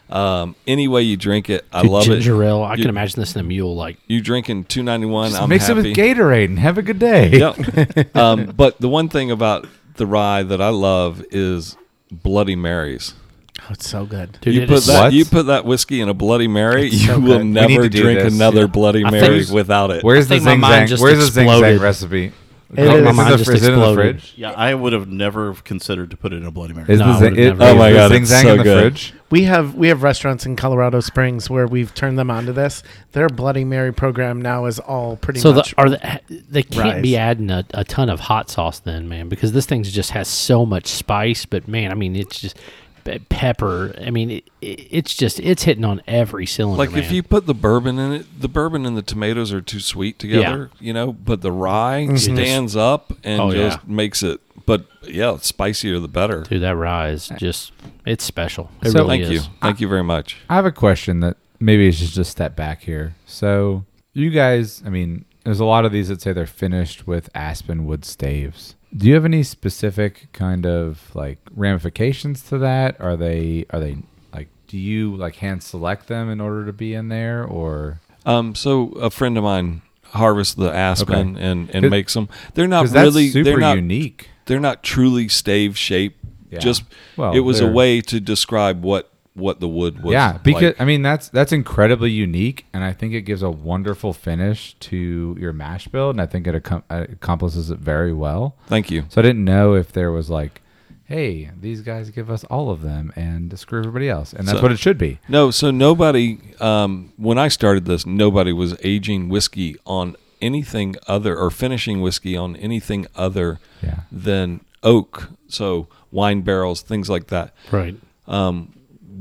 [0.08, 2.46] um, any way you drink it, I Dude, love ginger it.
[2.46, 2.62] ale.
[2.62, 3.74] I You- can imagine this in a mule.
[3.74, 5.30] Like, You drinking two ninety one?
[5.30, 5.80] Just I'm mix happy.
[5.80, 7.30] it with Gatorade and have a good day.
[7.32, 8.16] Yep.
[8.16, 9.66] um, but the one thing about
[9.96, 11.76] the rye that I love is
[12.12, 13.14] Bloody Marys.
[13.62, 14.38] Oh, it's so good.
[14.40, 15.12] dude, you it put is- that What?
[15.14, 17.38] you put that whiskey in a Bloody Mary, It's you so will good.
[17.38, 18.66] We need never to do drink this, another yeah.
[18.66, 20.04] Bloody I Mary think- without it.
[20.04, 21.80] Where's the think my mind zing just Where's the zing exploded.
[21.80, 22.32] recipe?
[22.76, 24.20] It Oh, is- is my it mind the- just is it in the exploded.
[24.20, 24.34] fridge?
[24.36, 26.86] Yeah, I would have never considered to put it in a Bloody Mary.
[26.92, 27.64] Is No, the I zing, would've it, never.
[27.64, 28.82] Oh my God, zing it's so in the good.
[28.82, 29.14] fridge?
[29.30, 32.82] We have we have restaurants in Colorado Springs where we've turned them onto this.
[33.12, 35.42] Their Bloody Mary program now is all pretty much.
[35.42, 35.74] so the, much.
[35.78, 36.20] are the,
[36.50, 37.18] they can't be Rise.
[37.20, 40.64] adding a, a ton of hot sauce then, man, because this thing just has so
[40.66, 41.46] much spice.
[41.46, 42.62] But man, I mean, it's just pe-
[43.04, 43.94] pepper.
[44.00, 46.78] I mean, it, it, it's just it's hitting on every cylinder.
[46.78, 49.80] like if you put the bourbon in it, the bourbon and the tomatoes are too
[49.80, 51.12] sweet together, you know.
[51.12, 52.16] But the rye mm-hmm.
[52.16, 53.94] stands up and Oh, just yeah.
[53.94, 54.40] makes it.
[54.66, 56.42] But yeah, spicier the better.
[56.42, 57.72] dude, that rye is just
[58.06, 58.70] it's special.
[58.82, 59.48] It So- really Thank you, is.
[59.60, 60.38] thank you very much.
[60.48, 63.14] I have a question that maybe is just a step back here.
[63.26, 63.84] So
[64.14, 67.84] you guys, I mean, there's a lot of these that say they're finished with aspen
[67.84, 68.74] wood staves.
[68.96, 73.00] Do you have any specific kind of like ramifications to that?
[73.00, 73.96] Are they are they
[74.32, 78.54] like do you like hand select them in order to be in there or Um,
[78.54, 81.44] so a friend of mine harvests the aspen Okay.
[81.44, 82.28] and, and makes them.
[82.54, 84.30] They're not really super they're not unique.
[84.46, 86.16] they're not truly stave shape.
[86.50, 86.60] Yeah.
[86.60, 86.84] Just
[87.16, 90.12] Well, it was a way to describe what what the wood was.
[90.12, 90.80] yeah, because like.
[90.80, 95.36] I mean that's that's incredibly unique, and I think it gives a wonderful finish to
[95.38, 98.56] your mash build, and I think it accom- uh, accomplishes it very well.
[98.66, 99.04] thank you.
[99.08, 100.62] So I didn't know if there was like,
[101.06, 104.62] hey, these guys give us all of them and screw everybody else, and that's So-
[104.62, 105.18] what it should be.
[105.28, 106.38] No, so nobody.
[106.60, 112.36] Um, when I started this, nobody was aging whiskey on anything other or finishing whiskey
[112.36, 114.00] on anything other Yeah.
[114.12, 115.30] than oak.
[115.48, 117.52] So wine barrels, things like that.
[117.72, 117.96] Right.
[118.28, 118.72] Um,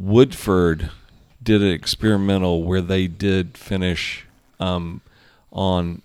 [0.04, 0.92] Woodford
[1.42, 4.26] did an experimental where they did finish
[4.60, 5.02] um,
[5.52, 6.02] on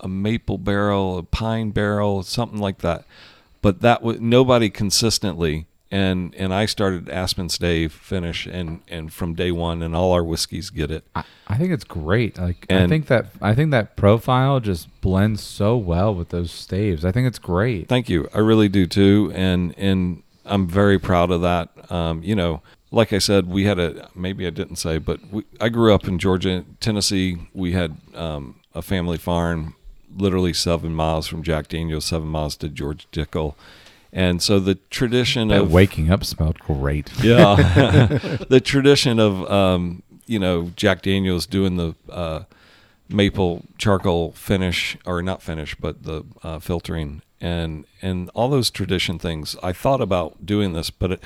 [0.00, 3.04] a maple barrel, a pine barrel, something like that.
[3.60, 5.66] But that was nobody consistently.
[5.90, 10.22] And and I started aspen stave finish and and from day one, and all our
[10.22, 11.02] whiskeys get it.
[11.14, 12.36] I, I think it's great.
[12.38, 17.06] Like I think that I think that profile just blends so well with those staves.
[17.06, 17.88] I think it's great.
[17.88, 18.28] Thank you.
[18.34, 21.70] I really do too, and and I'm very proud of that.
[21.90, 22.60] Um, you know,
[22.90, 26.06] like I said, we had a maybe I didn't say, but we, I grew up
[26.08, 27.36] in Georgia, Tennessee.
[27.52, 29.74] We had um, a family farm,
[30.16, 33.54] literally seven miles from Jack Daniels, seven miles to George Dickel,
[34.12, 37.10] and so the tradition That of waking up smelled great.
[37.22, 37.56] yeah,
[38.48, 42.44] the tradition of um, you know Jack Daniels doing the uh,
[43.08, 49.18] maple charcoal finish or not finish, but the uh, filtering and and all those tradition
[49.18, 49.56] things.
[49.62, 51.22] I thought about doing this, but it,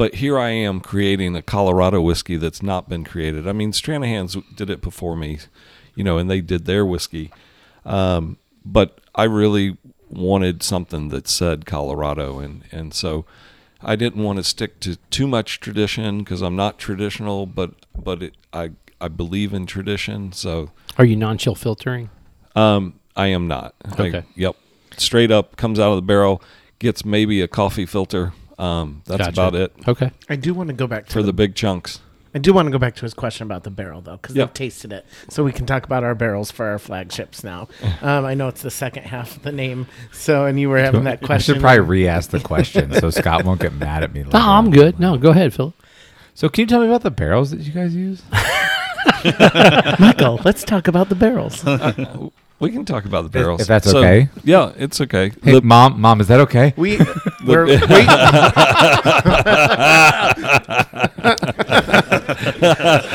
[0.00, 3.46] but here I am creating a Colorado whiskey that's not been created.
[3.46, 5.40] I mean, Stranahan's did it before me,
[5.94, 7.30] you know, and they did their whiskey.
[7.84, 9.76] Um, but I really
[10.08, 13.26] wanted something that said Colorado, and and so
[13.82, 18.22] I didn't want to stick to too much tradition because I'm not traditional, but but
[18.22, 18.70] it, I
[19.02, 22.08] I believe in tradition, so Are you non-chill filtering?
[22.56, 23.74] um, I am not.
[23.84, 24.24] I- Okay.
[24.34, 24.56] yep.
[24.96, 26.40] Straight up comes out of the barrel,
[26.78, 28.32] gets maybe a coffee filter.
[28.60, 29.30] Um, that's Gotcha.
[29.30, 30.10] about it Okay.
[30.28, 32.00] I do want to go back to for the big chunks.
[32.32, 34.48] I do want to go back to his question about the barrel though, because Yep.
[34.48, 37.68] they've tasted it, so we can talk about our barrels for our flagships now.
[38.02, 41.04] Um, I know it's the second half of the name, so and you were having
[41.10, 41.24] that question.
[41.24, 41.54] I question.
[41.56, 44.22] should probably re-ask the question so Scott won't get mad at me.
[44.32, 44.70] No, I'm on.
[44.70, 45.00] good.
[45.00, 45.74] No, go ahead, Philip.
[46.34, 48.22] So can you tell me about the barrels that you guys use?
[49.98, 51.62] Michael, let's talk about the barrels.
[52.60, 54.28] We can talk about the barrels if that's So, okay.
[54.44, 55.32] Yeah, it's okay.
[55.42, 56.74] Hey, The- mom, mom, is that okay?
[56.76, 56.98] We
[57.46, 58.06] we're waiting.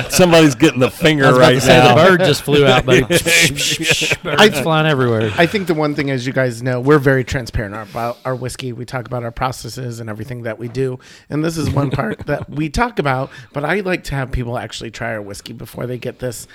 [0.10, 1.96] somebody's getting the finger I was about right to say now.
[1.96, 3.02] the bird just flew out, buddy.
[4.24, 5.32] Birds flying everywhere.
[5.38, 8.74] I think the one thing, as you guys know, we're very transparent about our whiskey.
[8.74, 12.26] We talk about our processes and everything that we do, and this is one part
[12.26, 13.30] that we talk about.
[13.54, 16.48] But I like to have people actually try our whiskey before they get this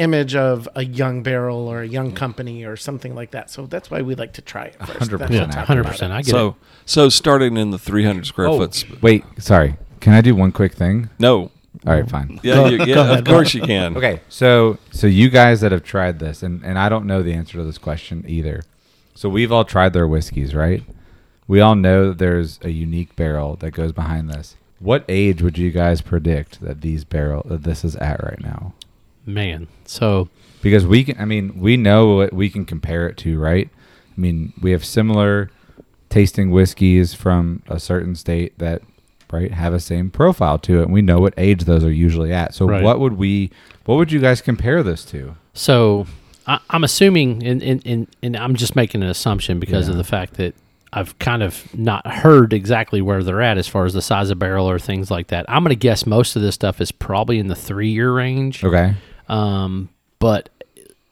[0.00, 3.50] image of a young barrel or a young company or something like that.
[3.50, 5.10] So that's why we like to try it first.
[5.10, 5.30] 100%.
[5.30, 6.10] Yeah, 100%.
[6.10, 6.54] I get So it.
[6.86, 8.74] so starting in the 300 square Oh, foot.
[8.74, 9.76] sp- wait, sorry.
[10.00, 11.10] Can I do one quick thing?
[11.18, 11.50] No.
[11.86, 12.40] All right, fine.
[12.42, 13.96] Yeah, Go- you, yeah ahead, of go course you can.
[13.96, 17.32] Okay, so so you guys that have tried this, and and I don't know the
[17.32, 18.62] answer to this question either.
[19.14, 20.82] So we've all tried their whiskeys, right?
[21.46, 24.56] We all know that there's a unique barrel that goes behind this.
[24.78, 28.72] What age would you guys predict that these barrel that this is at right now?
[29.26, 29.68] Man.
[29.84, 30.28] So
[30.62, 33.68] Because we can, I mean, we know what we can compare it to, right?
[34.16, 35.50] I mean, we have similar
[36.08, 38.82] tasting whiskeys from a certain state that,
[39.30, 40.84] right, have a same profile to it.
[40.84, 42.54] And we know what age those are usually at.
[42.54, 42.82] So Right.
[42.82, 43.50] what would we,
[43.84, 45.36] what would you guys compare this to?
[45.54, 46.06] So
[46.46, 50.04] I, I'm assuming, and, and, and, and I'm just making an assumption because of the
[50.04, 50.54] fact that
[50.92, 54.40] I've kind of not heard exactly where they're at as far as the size of
[54.40, 55.46] barrel or things like that.
[55.48, 58.64] I'm going to guess most of this stuff is probably in the three year range.
[58.64, 58.94] Okay.
[59.30, 60.50] Um, but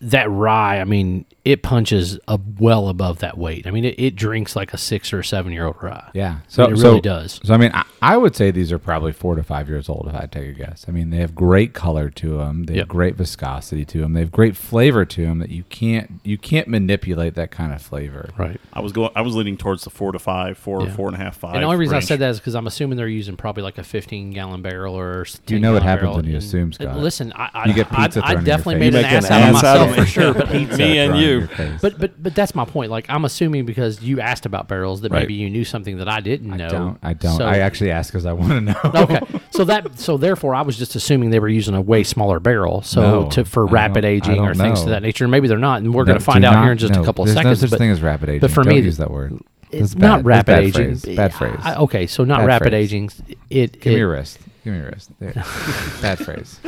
[0.00, 3.66] that rye, I mean, it punches a well above that weight.
[3.66, 6.10] I mean, it, it drinks like a six or seven year old rye.
[6.12, 6.38] Yeah.
[6.48, 7.40] So it really does.
[7.42, 10.06] So I mean, I, I would say these are probably four to five years old
[10.08, 10.84] if I had take a guess.
[10.88, 12.64] I mean, they have great color to them.
[12.64, 12.82] They Yep.
[12.82, 14.12] have great viscosity to them.
[14.12, 17.80] They have great flavor to them that you can't you can't manipulate that kind of
[17.80, 18.28] flavor.
[18.36, 18.60] Right.
[18.74, 19.10] I was going.
[19.16, 20.94] I was leaning towards the four to five, four, Yeah.
[20.94, 21.54] four and a half, five.
[21.54, 22.04] And the only reason range.
[22.04, 24.94] I said that is because I'm assuming they're using probably like a 15 gallon barrel
[24.98, 25.22] or.
[25.22, 26.16] s- You know what happens barrel.
[26.16, 26.96] when you assume, Scott.
[26.98, 29.12] Listen, I, I, You get pizza I, I thrown in definitely made You an make
[29.12, 30.76] an ass out of ass myself for sure.
[30.76, 31.37] Me and you.
[31.38, 31.80] Your face.
[31.80, 32.90] But but but that's my point.
[32.90, 35.20] Like I'm assuming because you asked about barrels that Right.
[35.20, 36.66] maybe you knew something that I didn't know.
[36.66, 36.98] I don't.
[37.02, 37.36] I don't.
[37.38, 38.76] So- I actually ask because I want to know.
[39.02, 39.20] okay,
[39.50, 42.82] so that so therefore I was just assuming they were using a way smaller barrel,
[42.82, 44.92] so No, to for I rapid don't- I aging or don't things to know.
[44.92, 45.26] that nature.
[45.28, 46.94] Maybe they're not, and we're No, going to find do out not- here in just
[46.94, 47.62] no, a couple of there's seconds.
[47.62, 48.40] no such but thing as rapid aging.
[48.40, 49.38] but for Don't me, use that word.
[49.70, 50.16] it's That's not.
[50.18, 50.96] That's rapid bad aging.
[50.96, 51.16] phrase.
[51.16, 51.56] Bad phrase.
[51.62, 52.84] I- okay, so not Bad rapid phrase.
[52.92, 53.10] aging.
[53.50, 54.38] It, Give me it- your wrist.
[54.64, 55.10] Give me your wrist.
[55.20, 55.32] There.
[56.02, 56.60] Bad phrase.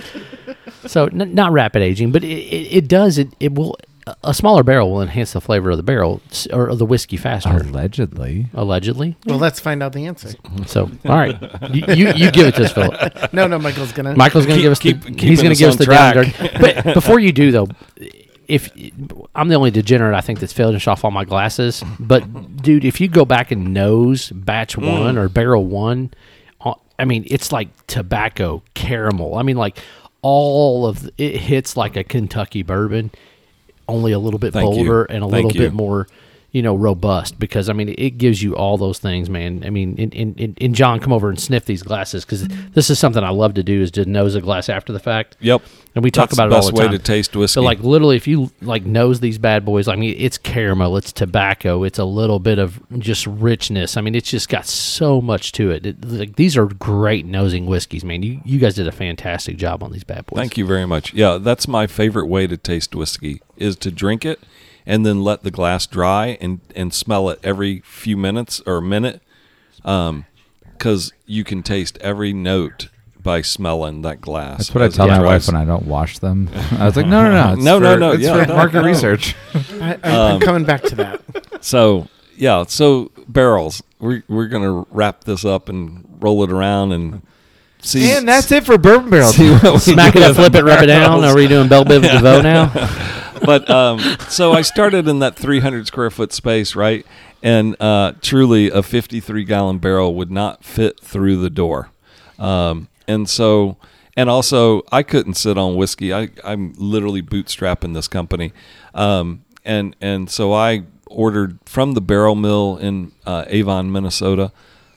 [0.87, 3.19] So n- not rapid aging, but it, it, it does.
[3.19, 3.77] It, it will.
[4.25, 6.21] A smaller barrel will enhance the flavor of the barrel
[6.53, 7.51] or the whiskey faster.
[7.51, 8.47] Allegedly.
[8.55, 9.17] Allegedly.
[9.27, 10.31] Well, let's find out the answer.
[10.67, 11.37] So all right,
[11.73, 13.33] you, you you give it to us, Philip.
[13.33, 14.17] No, no, Michael's gonna.
[14.17, 15.87] Michael's going to Keep- give us keep- the, he's going us to give us the
[15.87, 16.61] down track.
[16.85, 17.69] But before you do though,
[18.49, 18.71] if
[19.35, 23.01] I'm the only degenerate I think that's finished off all my glasses, but dude, if
[23.01, 26.13] you go back and nose batch one or barrel one,
[26.63, 29.37] uh, I mean it's like tobacco caramel.
[29.37, 29.79] I mean like
[30.23, 33.11] all of the- it hits like a Kentucky bourbon,
[33.91, 34.85] only a little bit Thank you.
[34.85, 35.69] bolder and a Thank little you.
[35.69, 36.07] bit more
[36.53, 39.63] you know, robust because I mean, it gives you all those things, man.
[39.65, 43.23] I mean, and, and, John, come over and sniff these glasses because this is something
[43.23, 45.37] I love to do is to nose a glass after the fact.
[45.41, 45.63] Yep.
[45.95, 47.55] And we talk That's about the it all best the way to taste whiskey.
[47.55, 51.13] So, like, literally, if you like nose these bad boys, I mean, it's caramel, it's
[51.13, 53.97] tobacco, it's a little bit of just richness.
[53.97, 55.87] I mean, it's just got so much to it.
[55.87, 58.23] it like, these are great nosing whiskeys, man.
[58.23, 60.37] You you guys did a fantastic job on these bad boys.
[60.39, 61.15] Thank you very much.
[61.15, 64.41] Yeah, that's my favorite way to taste whiskey is to drink it
[64.87, 68.83] and then let the glass dry and and smell it every few minutes or a
[68.83, 69.23] minute,
[69.83, 72.89] because you can taste every note
[73.23, 74.59] by smelling that glass.
[74.59, 76.49] That's what I tell my wife when I don't wash them.
[76.73, 77.53] I was like, no, no, no.
[77.53, 78.85] It's No, no, for- no, It's yeah, for no, market no.
[78.87, 79.35] research.
[79.55, 81.21] I, I, Um, I'm coming back to that.
[81.61, 83.83] So yeah, so barrels.
[83.99, 87.21] We're we're gonna wrap this up and roll it around and
[87.83, 88.11] see.
[88.13, 89.37] And that's it for bourbon barrels.
[89.37, 91.23] see what Smack it up, flip it, rub it down.
[91.23, 92.73] Are we doing Bell Biv DeVoe now?
[93.45, 97.07] but um, so I started in that 300 square foot space, right?
[97.43, 101.91] And uh, truly, a 53 gallon barrel would not fit through the door.
[102.39, 103.77] Um, and so,
[104.17, 106.13] and also, I couldn't sit on whiskey.
[106.13, 108.53] I, I'm literally bootstrapping this company.
[108.95, 114.53] Um, and and so I ordered from the barrel mill in uh, Avon, Minnesota.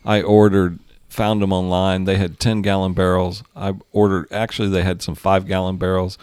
[0.05, 0.79] I ordered,
[1.09, 2.05] found them online.
[2.05, 3.43] They had 10 gallon barrels.
[3.55, 6.17] I ordered, actually, they had some five gallon barrels.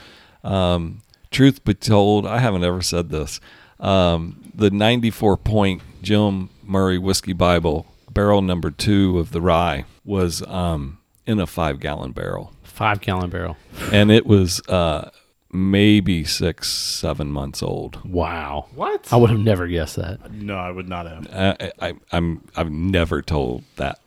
[0.44, 3.40] Um, truth be told, I haven't ever said this.
[3.78, 10.42] Um, the 94 point Jim Murray Whiskey Bible, barrel number two of the rye, was
[10.46, 12.52] um, in a five gallon barrel.
[12.62, 13.56] Five gallon barrel.
[13.92, 15.10] And it was uh,
[15.52, 18.02] maybe six, seven months old.
[18.04, 18.66] Wow.
[18.74, 19.12] What?
[19.12, 20.30] I would have never guessed that.
[20.32, 21.26] No, I would not have.
[21.32, 24.00] I, I, I'm, I've never told that.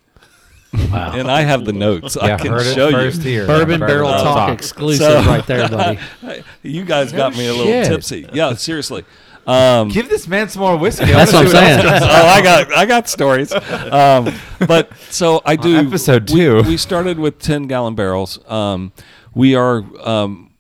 [0.92, 1.12] Wow.
[1.14, 2.18] And I have the notes.
[2.18, 3.30] I can heard it show first you.
[3.32, 3.48] here.
[3.48, 4.50] Bourbon Barrel Barrel Talk, Talk.
[4.58, 6.00] exclusive So- right there, buddy.
[6.64, 7.88] You guys got me a little shit.
[7.88, 8.28] tipsy.
[8.34, 9.04] Yeah, seriously.
[9.46, 11.06] Um, Give this man some more whiskey.
[11.06, 11.86] That's what I'm saying.
[11.86, 13.52] oh, I got I got stories.
[13.54, 14.34] Um,
[14.68, 16.64] but so I do episode we- two.
[16.64, 18.40] We, started with ten gallon barrels.
[18.50, 18.94] Um,
[19.34, 20.52] we are um,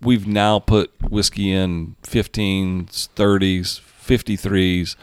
[0.00, 4.96] we've now put whiskey in 15s, 30s, 53s.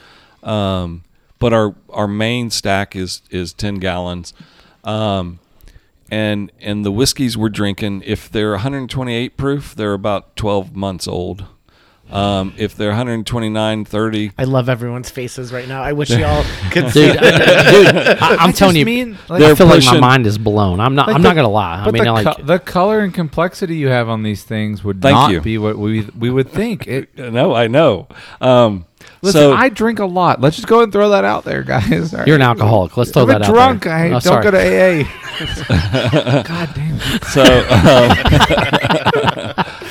[0.47, 1.03] Um,
[1.39, 4.33] but our our main stack is is 10 gallons.
[4.87, 5.39] Um,
[6.09, 11.45] and and the whiskeys we're drinking, if they're 128 proof, they're about 12 months old.
[12.09, 15.81] Um, if they're 129, 30, I love everyone's faces right now.
[15.83, 17.05] I wish y'all could see.
[17.11, 20.37] Dude, I, dude, I, I'm telling you, mean, I they're feel like my mind is
[20.37, 20.79] blown.
[20.79, 21.07] I'm not.
[21.07, 21.83] Like I'm the- not gonna lie.
[21.83, 25.01] I mean, the, like, co- the color and complexity you have on these things would
[25.01, 25.41] Thank not you.
[25.41, 26.87] be what we we would think.
[26.87, 28.07] It, No, I know.
[28.39, 28.85] Um,
[29.21, 30.39] listen, so I drink a lot.
[30.41, 32.13] Let's just go and throw that out there, guys.
[32.13, 32.25] Right.
[32.27, 32.95] you're an alcoholic.
[32.97, 33.83] Let's throw I'm that out drunk.
[33.83, 33.93] there.
[33.93, 34.43] I Oh, don't sorry.
[34.43, 35.03] go to AA.
[36.43, 36.97] God damn.
[36.99, 37.23] it.
[37.25, 38.09] so um,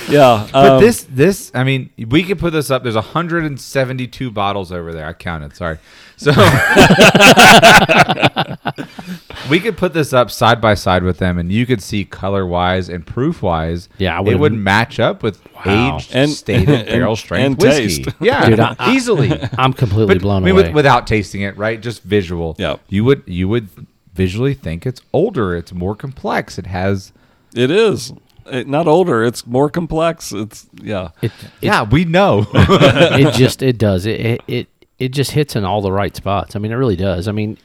[0.09, 0.49] yeah.
[0.53, 2.83] But um, this this I mean, we could put this up.
[2.83, 5.07] There's 172 bottles over there.
[5.07, 5.55] I counted.
[5.57, 5.79] Sorry.
[6.19, 6.31] So
[9.51, 12.47] we could put this up side by side with them, and you could see color
[12.47, 13.89] wise and proof wise.
[13.99, 15.97] Yeah, I it would've- match up with Wow.
[15.97, 18.05] aged, And- stated and- barrel strength and whiskey.
[18.05, 18.17] taste.
[18.21, 19.33] Yeah, Dude, I- easily.
[19.59, 20.65] I'm completely But, blown I mean, away.
[20.65, 21.81] with, without tasting it, right?
[21.81, 22.57] Just visual.
[22.59, 22.81] Yep.
[22.89, 23.69] You would you would
[24.15, 25.55] visually think it's older.
[25.57, 26.59] It's more complex.
[26.59, 27.13] It has.
[27.55, 28.19] it is It-
[28.67, 29.25] not older.
[29.25, 30.33] It's more complex.
[30.33, 31.11] It's yeah.
[31.23, 32.47] it, it, yeah, we know.
[32.55, 34.69] it just it does it, it it
[34.99, 36.57] it just hits in all the right spots.
[36.57, 37.29] I mean, it really does.
[37.29, 37.59] I mean,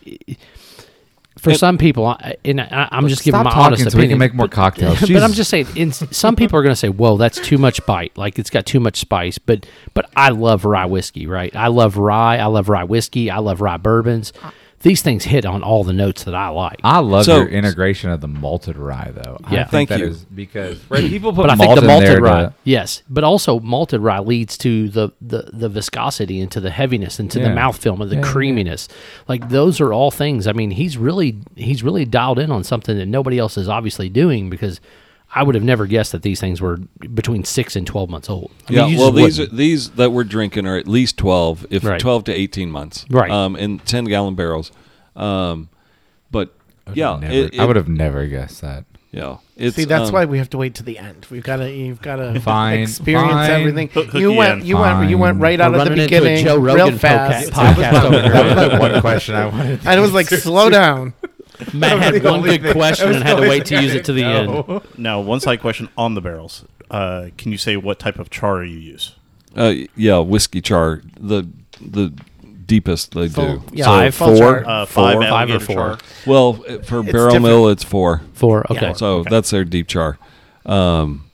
[1.38, 4.08] for It- some people, I, and I, I'm just giving my talking honest so opinion.
[4.08, 5.00] we can make more cocktails.
[5.12, 7.84] But I'm just saying, in, some people are going to say, "Whoa, that's too much
[7.86, 8.18] bite.
[8.18, 11.56] Like it's got too much spice." But but I love rye whiskey, right?
[11.56, 12.38] I love rye.
[12.38, 13.32] I love rye whiskey.
[13.32, 14.34] I love rye bourbons.
[14.82, 16.80] These things hit on all the notes that I like.
[16.84, 19.38] I love So- your integration of the malted rye, though.
[19.44, 19.64] I Yeah.
[19.66, 20.08] think Thank that you.
[20.08, 22.54] is because right, people put but I malt think the in malted there rye, to-
[22.64, 27.20] yes, but also malted rye leads to the the, the viscosity and to the heaviness
[27.20, 27.56] and to the Yeah.
[27.56, 28.32] mouthfeel and the Yeah, yeah.
[28.32, 28.88] creaminess.
[29.28, 30.48] Like those are all things.
[30.48, 34.10] I mean, he's really he's really dialed in on something that nobody else is obviously
[34.10, 34.80] doing because
[35.34, 36.78] I would have never guessed that these things were
[37.14, 38.52] between six and twelve months old.
[38.68, 41.66] I mean, yeah, you well, these are, these that we're drinking are at least twelve,
[41.70, 42.00] if Right.
[42.00, 43.32] twelve to eighteen months, Right.
[43.32, 44.72] Um, in ten gallon barrels,
[45.16, 45.70] um,
[46.32, 46.54] but
[46.94, 48.86] yeah, Never- it- I would have never guessed that.
[49.14, 51.28] Yeah, it's, See, that's um, why we have to wait to the end.
[51.30, 53.50] We've got to, you've got to Fine, experience fine.
[53.52, 53.90] everything.
[53.90, 54.66] Hook- hook you you went, in.
[54.68, 56.98] you went, you went right We're out of the running into a beginning, Joe real
[56.98, 57.52] fast.
[57.52, 58.32] podca- podcast over here.
[58.32, 59.80] that was like one question I wanted.
[59.86, 61.14] And it was like, slow down.
[61.74, 64.82] Matt had one good question and had to wait to use it to the end.
[64.98, 66.66] Now, one side question on the barrels.
[66.90, 69.16] Uh, can you say what type of char you use?
[69.56, 71.48] uh, yeah, whiskey char, the
[71.82, 72.14] the
[72.66, 73.64] deepest they Full- do.
[73.74, 74.38] yeah, So Five, full four?
[74.38, 74.66] chart.
[74.66, 75.76] Uh, Four, five, five or alligator four?
[75.76, 75.98] char.
[76.26, 77.44] well, for barrel different.
[77.44, 78.22] mill, it's four.
[78.34, 78.66] Four.
[78.72, 78.94] Okay.
[78.94, 80.18] So that's their deep char.
[80.66, 81.26] Um,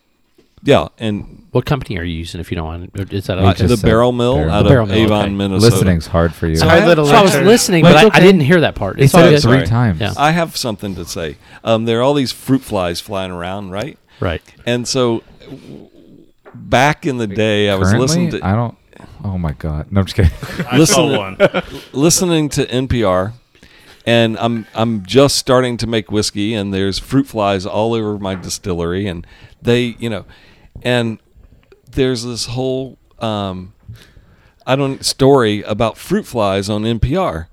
[0.68, 3.42] yeah, and What company are you using, if you don't want, Or Is that Uh,
[3.50, 3.64] okay?
[3.64, 4.52] the just said barrel mill barrel.
[4.52, 5.34] out The of barrel mill, Avon, okay.
[5.34, 5.74] Minnesota.
[5.76, 6.58] Listening's hard for you.
[6.58, 7.48] So, I, little so I was lecture.
[7.48, 8.26] listening, But but I, it's I okay.
[8.28, 8.98] didn't hear that part.
[9.00, 9.38] He It's all said good.
[9.40, 9.68] it three Sorry.
[9.68, 10.02] times.
[10.02, 10.14] Yeah.
[10.18, 11.38] I have something to say.
[11.64, 13.98] Um, there are all these fruit flies flying around, right?
[14.20, 14.42] Right.
[14.66, 15.88] And so, w-
[16.54, 18.78] back in the day, I was Currently, listening to I don't.
[19.24, 19.92] Oh my god!
[19.92, 20.32] No, I'm just kidding.
[20.72, 21.38] I Listen- saw one.
[21.94, 23.34] listening to NPR,
[24.06, 28.36] and I'm I'm just starting to make whiskey, and there's fruit flies all over my
[28.36, 29.26] distillery, and
[29.62, 30.26] they, you know,
[30.84, 31.20] and
[31.92, 33.74] there's this whole um,
[34.66, 37.48] I don't story about fruit flies on NPR,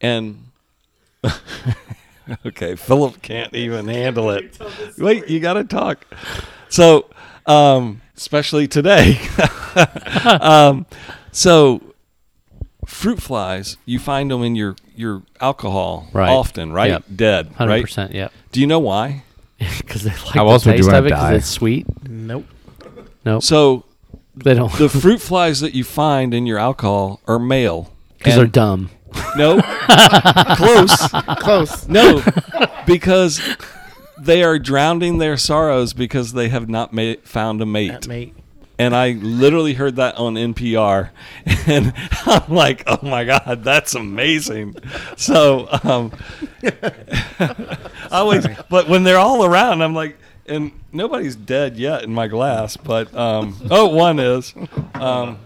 [0.00, 0.46] and
[2.46, 4.58] okay, Philip can't even handle it.
[4.98, 6.04] Wait, you got to talk.
[6.68, 7.06] So,
[7.46, 9.18] um, especially today.
[10.40, 10.86] um,
[11.32, 11.82] so
[12.86, 16.28] fruit flies, you find them in your your alcohol Right.
[16.30, 16.90] often, right?
[16.90, 17.04] Yep.
[17.16, 17.82] Dead, Hundred right?
[17.82, 18.12] percent.
[18.12, 18.28] Yeah.
[18.52, 19.24] Do you know why?
[19.78, 21.86] Because they like How the else would you taste of it because it's sweet.
[22.08, 22.46] Nope.
[23.24, 23.84] No, So
[24.34, 24.72] they don't.
[24.78, 27.92] the fruit flies that you find in your alcohol are male.
[28.18, 28.90] Because they're And- dumb.
[29.36, 29.60] No,
[30.56, 30.96] close.
[31.40, 31.88] Close.
[31.88, 32.22] No,
[32.86, 33.40] because
[34.20, 37.88] they are drowning their sorrows because they have not ma- found a mate.
[37.92, 38.34] That mate.
[38.78, 41.10] And I literally heard that on NPR,
[41.66, 41.92] and
[42.24, 44.76] I'm like, "Oh my god, that's amazing!"
[45.16, 46.12] So, um,
[46.62, 47.64] I
[48.12, 50.16] always, but when they're all around, I'm like,
[50.50, 54.52] and nobody's dead yet in my glass, but um, oh, one is,
[54.94, 55.38] um,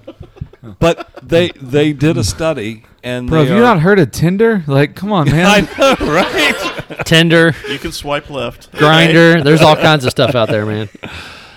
[0.80, 4.11] but they they did a study, and Bro, they have you are- not heard of
[4.11, 4.64] Tinder?
[4.66, 5.46] Like, come on, man.
[5.46, 7.05] I know, right?
[7.07, 8.72] Tinder, You can swipe left.
[8.72, 9.42] Grindr.
[9.44, 10.88] There's all kinds of stuff out there, man.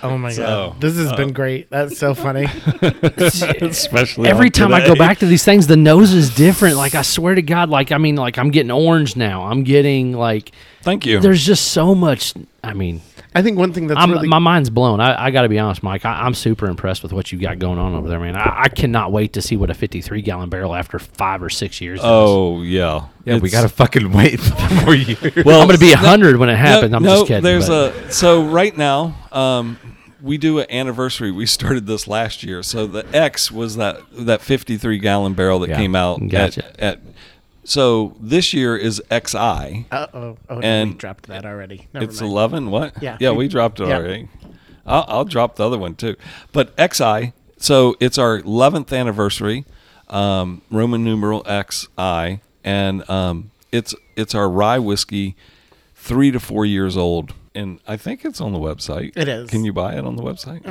[0.04, 1.70] Oh my So, god, this has been great.
[1.72, 2.46] That's so funny.
[3.18, 5.00] Especially Every on time I go today.
[5.00, 6.76] back to these things, the nose is different.
[6.78, 9.44] Like I swear to God, like I mean, like I'm getting orange now.
[9.48, 11.20] I'm getting like Thank you.
[11.20, 12.34] there's just so much.
[12.64, 13.02] I mean,
[13.38, 15.00] I think one thing that's I'm, really my mind's blown.
[15.00, 16.06] I, I got to be honest, Mike.
[16.06, 18.36] I, I'm super impressed with what you got going on over there, man.
[18.36, 21.80] I, I cannot wait to see what a 53 gallon barrel after five or six
[21.80, 22.00] years.
[22.00, 22.08] does.
[22.10, 25.46] Oh yeah, yeah, we gotta fucking wait for more years.
[25.46, 26.94] Well, I'm going to be no- hundred when it happens.
[26.94, 27.44] I'm no, just kidding.
[27.44, 29.78] There's but- a so right now, um,
[30.22, 31.32] we do an anniversary.
[31.32, 32.64] We started this last year.
[32.64, 35.78] So the X was that that 53 gallon barrel that Yeah.
[35.78, 36.28] came out.
[36.28, 36.66] Gotcha.
[36.66, 37.00] At, at
[37.68, 39.38] so this year is XI.
[39.92, 40.38] Uh oh.
[40.50, 41.88] Oh, no, And we dropped that already.
[41.94, 42.32] Never It's mind.
[42.32, 42.72] 11.
[42.72, 43.02] What?
[43.04, 43.18] Yeah.
[43.20, 43.98] Yeah, we dropped it Yeah.
[43.98, 44.30] already.
[44.86, 46.16] I'll, I'll drop the other one too.
[46.54, 47.34] But XI.
[47.58, 49.66] So it's our 11th anniversary.
[50.10, 55.36] Um, Roman numeral XI, and um, it's it's our rye whiskey,
[55.96, 59.12] three to four years old, and I think it's on the website.
[59.18, 59.50] It is.
[59.50, 60.64] Can you buy it on the website?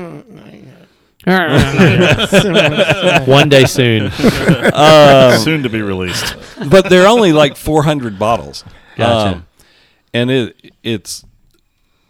[3.27, 4.11] One day soon.
[4.13, 6.37] Soon to be released.
[6.71, 8.65] but they're only like 400 bottles.
[8.97, 9.37] Gotcha.
[9.39, 9.47] Um,
[10.15, 11.25] and it it's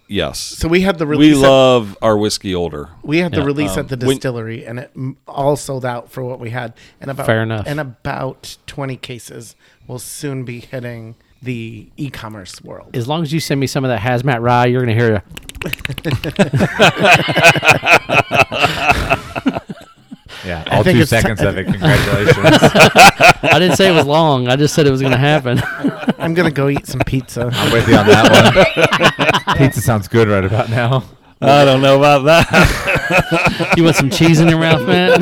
[0.06, 0.38] yes.
[0.38, 1.36] So we had the we release.
[1.38, 2.90] at, love our whiskey older.
[3.02, 3.44] we had the Yeah.
[3.44, 6.50] release Um, at the when- distillery, and it m- all sold out for what we
[6.50, 6.74] had.
[7.00, 7.66] And about Fair enough.
[7.66, 9.56] And about 20 cases
[9.86, 12.94] will soon be hitting the e-commerce world.
[12.96, 15.22] As long as you send me some of that hazmat rye, you're going to hear.
[20.76, 21.64] yeah, all two seconds ti- of it.
[21.66, 22.38] Congratulations.
[23.42, 24.48] I didn't say it was long.
[24.48, 25.60] I just said it was going to happen.
[26.18, 27.50] I'm gonna go eat some pizza.
[27.52, 29.56] I'm with you on that one.
[29.58, 31.04] Pizza sounds good right about now.
[31.40, 33.74] I don't know about that.
[33.76, 35.20] you want some cheese in your mouth, man?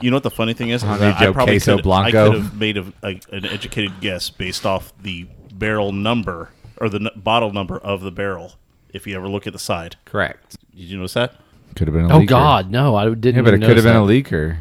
[0.00, 0.82] You know what the funny thing is?
[0.82, 2.26] Honey I Joe probably Queso could, Blanco.
[2.26, 6.88] I could have made a, a, an educated guess based off the barrel number or
[6.88, 8.54] the n- bottle number of the barrel.
[8.92, 10.56] If you ever look at the side, Correct.
[10.74, 11.34] did you notice that?
[11.76, 12.26] Could have been a Oh leaker.
[12.28, 12.96] God, no!
[12.96, 13.36] I didn't.
[13.36, 14.56] Yeah, but it even could have been a notice leaker.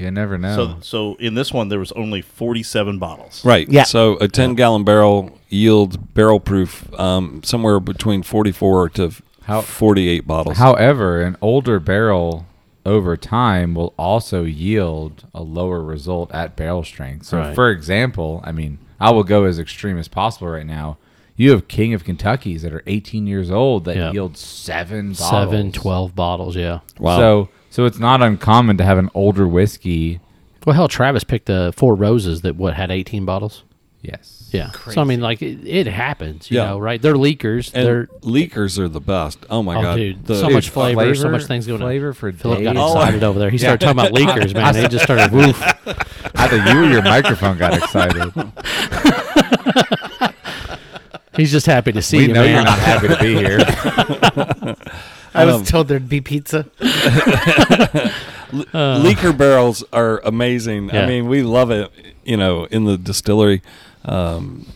[0.00, 0.56] You never know.
[0.56, 3.44] So, so in this one, there was only 47 bottles.
[3.44, 3.68] Right.
[3.68, 3.84] Yeah.
[3.84, 9.12] So a 10 gallon barrel yields barrel proof um, somewhere between 44 to
[9.42, 10.56] How- 48 bottles.
[10.56, 12.46] However, an older barrel
[12.86, 17.26] over time will also yield a lower result at barrel strength.
[17.26, 17.54] So, Right.
[17.54, 20.96] for example, I mean, I will go as extreme as possible right now.
[21.36, 24.12] You have King of Kentuckies that are 18 years old that Yeah.
[24.12, 25.30] yield seven bottles.
[25.30, 26.80] Seven, 12 bottles, yeah.
[26.98, 27.18] Wow.
[27.18, 30.20] So, so it's not uncommon to have an older whiskey.
[30.66, 33.64] Well, hell, Travis picked the Four Roses that, what, had 18 bottles?
[34.02, 34.50] Yes.
[34.52, 34.70] Yeah.
[34.90, 36.66] So, I mean, like, it, it happens, you Yeah.
[36.70, 37.00] know, right?
[37.00, 37.72] They're leakers.
[37.72, 39.38] and They're, leakers are the best.
[39.48, 39.96] Oh my oh, god.
[39.96, 41.86] dude, The- so Dude, much flavor, so much things going on.
[41.88, 42.64] Flavor for Philip days.
[42.66, 43.48] got Oh, excited over there.
[43.50, 44.74] He started talking about leakers, man.
[44.74, 45.60] They just started, woof.
[45.62, 48.32] I thought you or your microphone got excited.
[51.36, 52.54] He's just happy to see we you, know man.
[52.54, 53.58] you're not happy to be here.
[55.34, 56.64] I was Um, told there'd be pizza.
[58.52, 60.88] leaker barrels are amazing.
[60.90, 61.02] Yeah.
[61.02, 61.90] I mean, we love it.
[62.24, 63.62] You know, in the distillery,
[64.04, 64.66] um,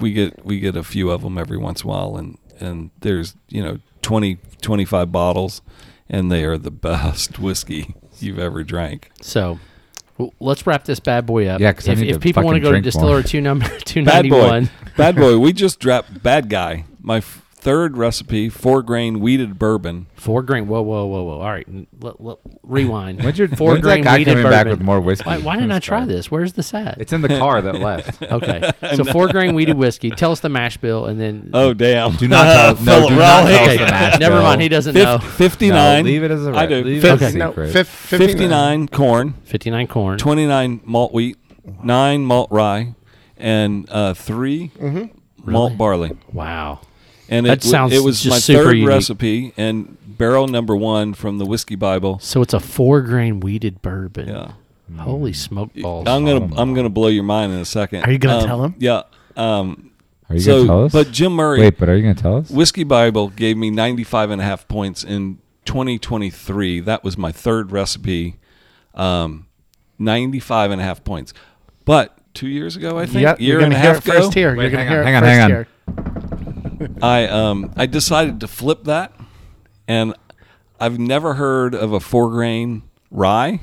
[0.00, 2.90] we get we get a few of them every once in a while, and and
[3.00, 5.62] there's you know 20, 25 bottles,
[6.08, 9.10] and they are the best whiskey you've ever drank.
[9.20, 9.58] So
[10.26, 11.60] w- let's wrap this bad boy up.
[11.60, 13.22] Yeah, because if, need if to people want to go to drink Distiller more.
[13.22, 15.38] two number two Bad boy, bad boy.
[15.38, 16.84] We just dropped bad guy.
[17.00, 20.06] My f- third recipe: four grain wheated bourbon.
[20.14, 20.66] Four grain.
[20.66, 21.40] Whoa, whoa, whoa, whoa.
[21.40, 23.22] All right, n- let, let- rewind.
[23.22, 24.78] When's your Four when's that grain guy wheated coming back bourbon.
[24.78, 25.24] with more whiskey?
[25.28, 26.30] Why, why didn't I try this?
[26.30, 27.00] Where's this at?
[27.00, 28.20] It's in the car that left.
[28.22, 30.10] okay, so four grain wheated whiskey.
[30.10, 32.16] Tell us the mash bill, and then Oh damn!
[32.16, 32.84] Do not tell.
[33.02, 34.42] no, do not tell us okay, the mash never bill.
[34.42, 34.60] mind.
[34.62, 35.18] He doesn't Fif- know.
[35.18, 36.04] Fifty-nine.
[36.04, 36.82] No, leave it as a I do.
[36.82, 37.72] leave it as a no, secret.
[37.72, 38.28] fif- 59.
[38.28, 40.18] 59 corn, Fifty nine corn.
[40.18, 41.36] 29 malt wheat,
[41.84, 42.94] 9 malt rye,
[43.36, 44.70] and uh, 3
[45.44, 46.16] malt barley.
[46.32, 46.80] Wow.
[47.28, 48.88] And That it, sounds it was just my super third unique.
[48.88, 52.18] recipe and barrel number one from the Whiskey Bible.
[52.18, 54.28] So it's a four grain wheated bourbon.
[54.28, 54.52] Yeah.
[54.98, 56.06] Holy smoke balls.
[56.06, 58.02] I'm gonna I'm gonna blow your mind in a second.
[58.04, 58.74] Are you gonna Um, tell him?
[58.78, 59.02] Yeah.
[59.36, 59.90] Um,
[60.28, 60.92] Are you so, gonna tell us?
[60.92, 62.50] but Jim Murray, Wait, but are you gonna tell us?
[62.50, 66.80] Whiskey Bible gave me 95 and a half points in 2023.
[66.80, 68.36] That was my third recipe.
[68.94, 69.46] Um,
[69.98, 71.32] 95 and a half points.
[71.86, 74.10] But two years ago, I think, Yep, year you're and gonna a hear half it
[74.10, 74.54] first ago, here.
[74.56, 75.50] Wait, you're gonna hang on, hear hang on, first hang on.
[75.50, 76.41] here.
[77.02, 79.12] I um I decided to flip that,
[79.88, 80.14] and
[80.80, 83.60] I've never heard of a four grain rye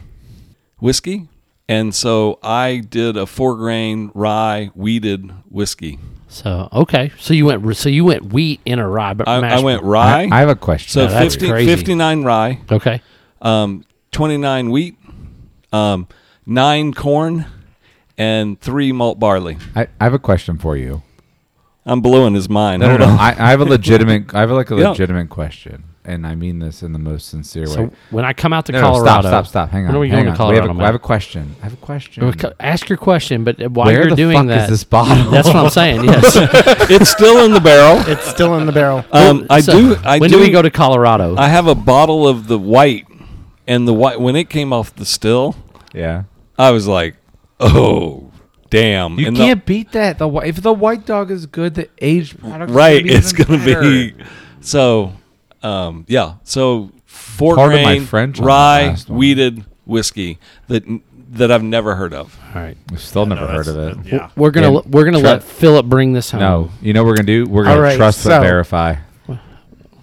[0.79, 1.27] whiskey,
[1.67, 5.99] and so I did a four grain rye wheated whiskey.
[6.27, 9.59] So okay, so you went so you went wheat in a rye, but I, I
[9.61, 10.29] went rye.
[10.31, 10.91] I, I have a question.
[10.91, 13.01] so Yeah, that's 50, 59 rye, Okay,
[13.41, 14.97] um, 29 wheat,
[15.73, 16.07] um,
[16.45, 17.45] nine corn,
[18.17, 19.57] and three malt barley.
[19.75, 21.01] I, I have a question for you.
[21.85, 22.81] I'm blowing his mind.
[22.81, 23.11] No, no, no.
[23.19, 24.33] I, I have a legitimate.
[24.35, 24.89] I have like a Yeah.
[24.89, 27.89] legitimate question, and I mean this in the most sincere way.
[28.11, 29.69] when I come out to No, no, Colorado, stop, stop, stop.
[29.71, 29.87] Hang on.
[29.87, 30.49] When are we hang going to on.
[30.49, 30.79] We have, Colorado?
[30.79, 31.55] a, I have a question.
[31.61, 32.33] I have a question.
[32.59, 35.31] Ask your question, but while Where you're the doing fuck that, is this bottle?
[35.31, 36.03] that's what I'm saying.
[36.09, 36.35] Yes.
[36.91, 38.03] it's still in the barrel.
[38.07, 39.03] It's still in the barrel.
[39.11, 39.95] Um, I So, do.
[40.03, 41.35] I when do, do we go to Colorado?
[41.37, 43.07] I have a bottle of the white,
[43.67, 45.55] and the white when it came off the still,
[45.93, 46.23] yeah.
[46.57, 47.15] I was like,
[47.59, 48.28] "Oh,
[48.69, 50.17] damn!" You And can't beat that.
[50.17, 53.05] The if the white dog is good, the aged product right.
[53.05, 54.15] It's gonna gonna be
[54.61, 55.13] so.
[55.61, 56.35] Um, yeah.
[56.43, 60.83] So four Pardon my grain French on that rye wheated whiskey that
[61.31, 62.37] that I've never heard of.
[62.55, 63.97] All right, We've still never No, heard of it.
[64.11, 64.29] Yeah.
[64.35, 64.81] we're gonna Yeah.
[64.87, 66.39] we're gonna Try- let Philip bring this home.
[66.39, 67.45] No, you know what we're gonna do?
[67.45, 68.95] We're gonna All right, trust but verify.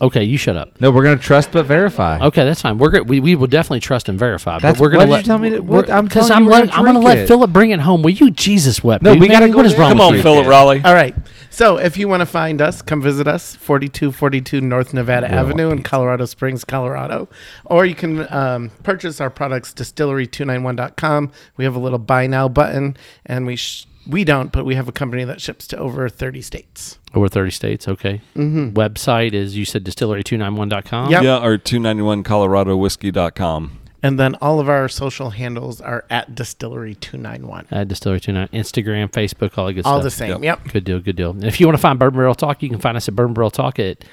[0.00, 0.78] Okay, you shut up.
[0.80, 2.18] No, we're gonna trust but verify.
[2.20, 2.76] Okay, that's fine.
[2.78, 4.58] We're go- we we will definitely trust and verify.
[4.58, 6.28] That's- but we're gonna why did let you tell me to- what- we're- I'm 'cause
[6.28, 7.28] telling I'm you we're let, gonna I'm gonna drink let it.
[7.28, 8.02] Philip bring it home.
[8.02, 9.02] Will you Jesus wept?
[9.02, 9.80] No, dude, we man, gotta go What is there.
[9.80, 10.22] wrong Come with on, you?
[10.22, 10.82] Philip Raleigh.
[10.84, 11.14] All right.
[11.50, 15.82] So if you want to find us, come visit us, 4242 North Nevada Avenue in
[15.82, 17.28] Colorado Springs, Colorado.
[17.64, 21.30] Or you can um, purchase our products, distillery291.com.
[21.56, 24.88] We have a little buy now button, and we sh- we don't, but we have
[24.88, 26.98] a company that ships to over 30 states.
[27.14, 27.88] Over 30 states.
[27.88, 28.20] Okay.
[28.34, 28.70] Mm-hmm.
[28.76, 31.10] Website is you said distillery291.com.
[31.10, 31.22] Yep.
[31.22, 33.78] Yeah, or two ninety one Colorado Whiskey.com.
[34.02, 37.66] And then all of our social handles are at distillery291.
[37.72, 40.04] At distillery29 Instagram, Facebook, all the good All stuff.
[40.04, 40.30] the same.
[40.30, 40.42] Yep.
[40.64, 40.72] Yep.
[40.72, 41.30] Good deal, good deal.
[41.30, 43.34] And if you want to find Bourbon Barrel Talk, you can find us at Bourbon
[43.34, 44.04] Barrel Talk at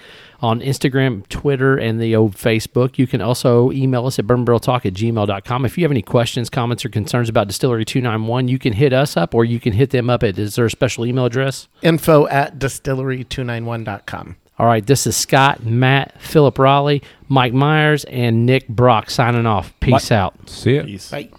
[0.44, 2.98] on Instagram, Twitter, and the old Facebook.
[2.98, 5.66] You can also email us at bourbonbarreltalk at gmail.com.
[5.66, 9.16] If you have any questions, comments, or concerns about Distillery 291, you can hit us
[9.16, 11.70] up or you can hit them up at, is there a special email address?
[11.82, 14.36] Info at distillery291.com.
[14.60, 19.74] All right, this is Scott, Matt, Philip Raleigh, Mike Myers, and Nick Brock signing off.
[19.80, 20.50] Peace out.
[20.50, 20.84] See ya.
[20.84, 21.10] Peace.
[21.10, 21.30] Bye.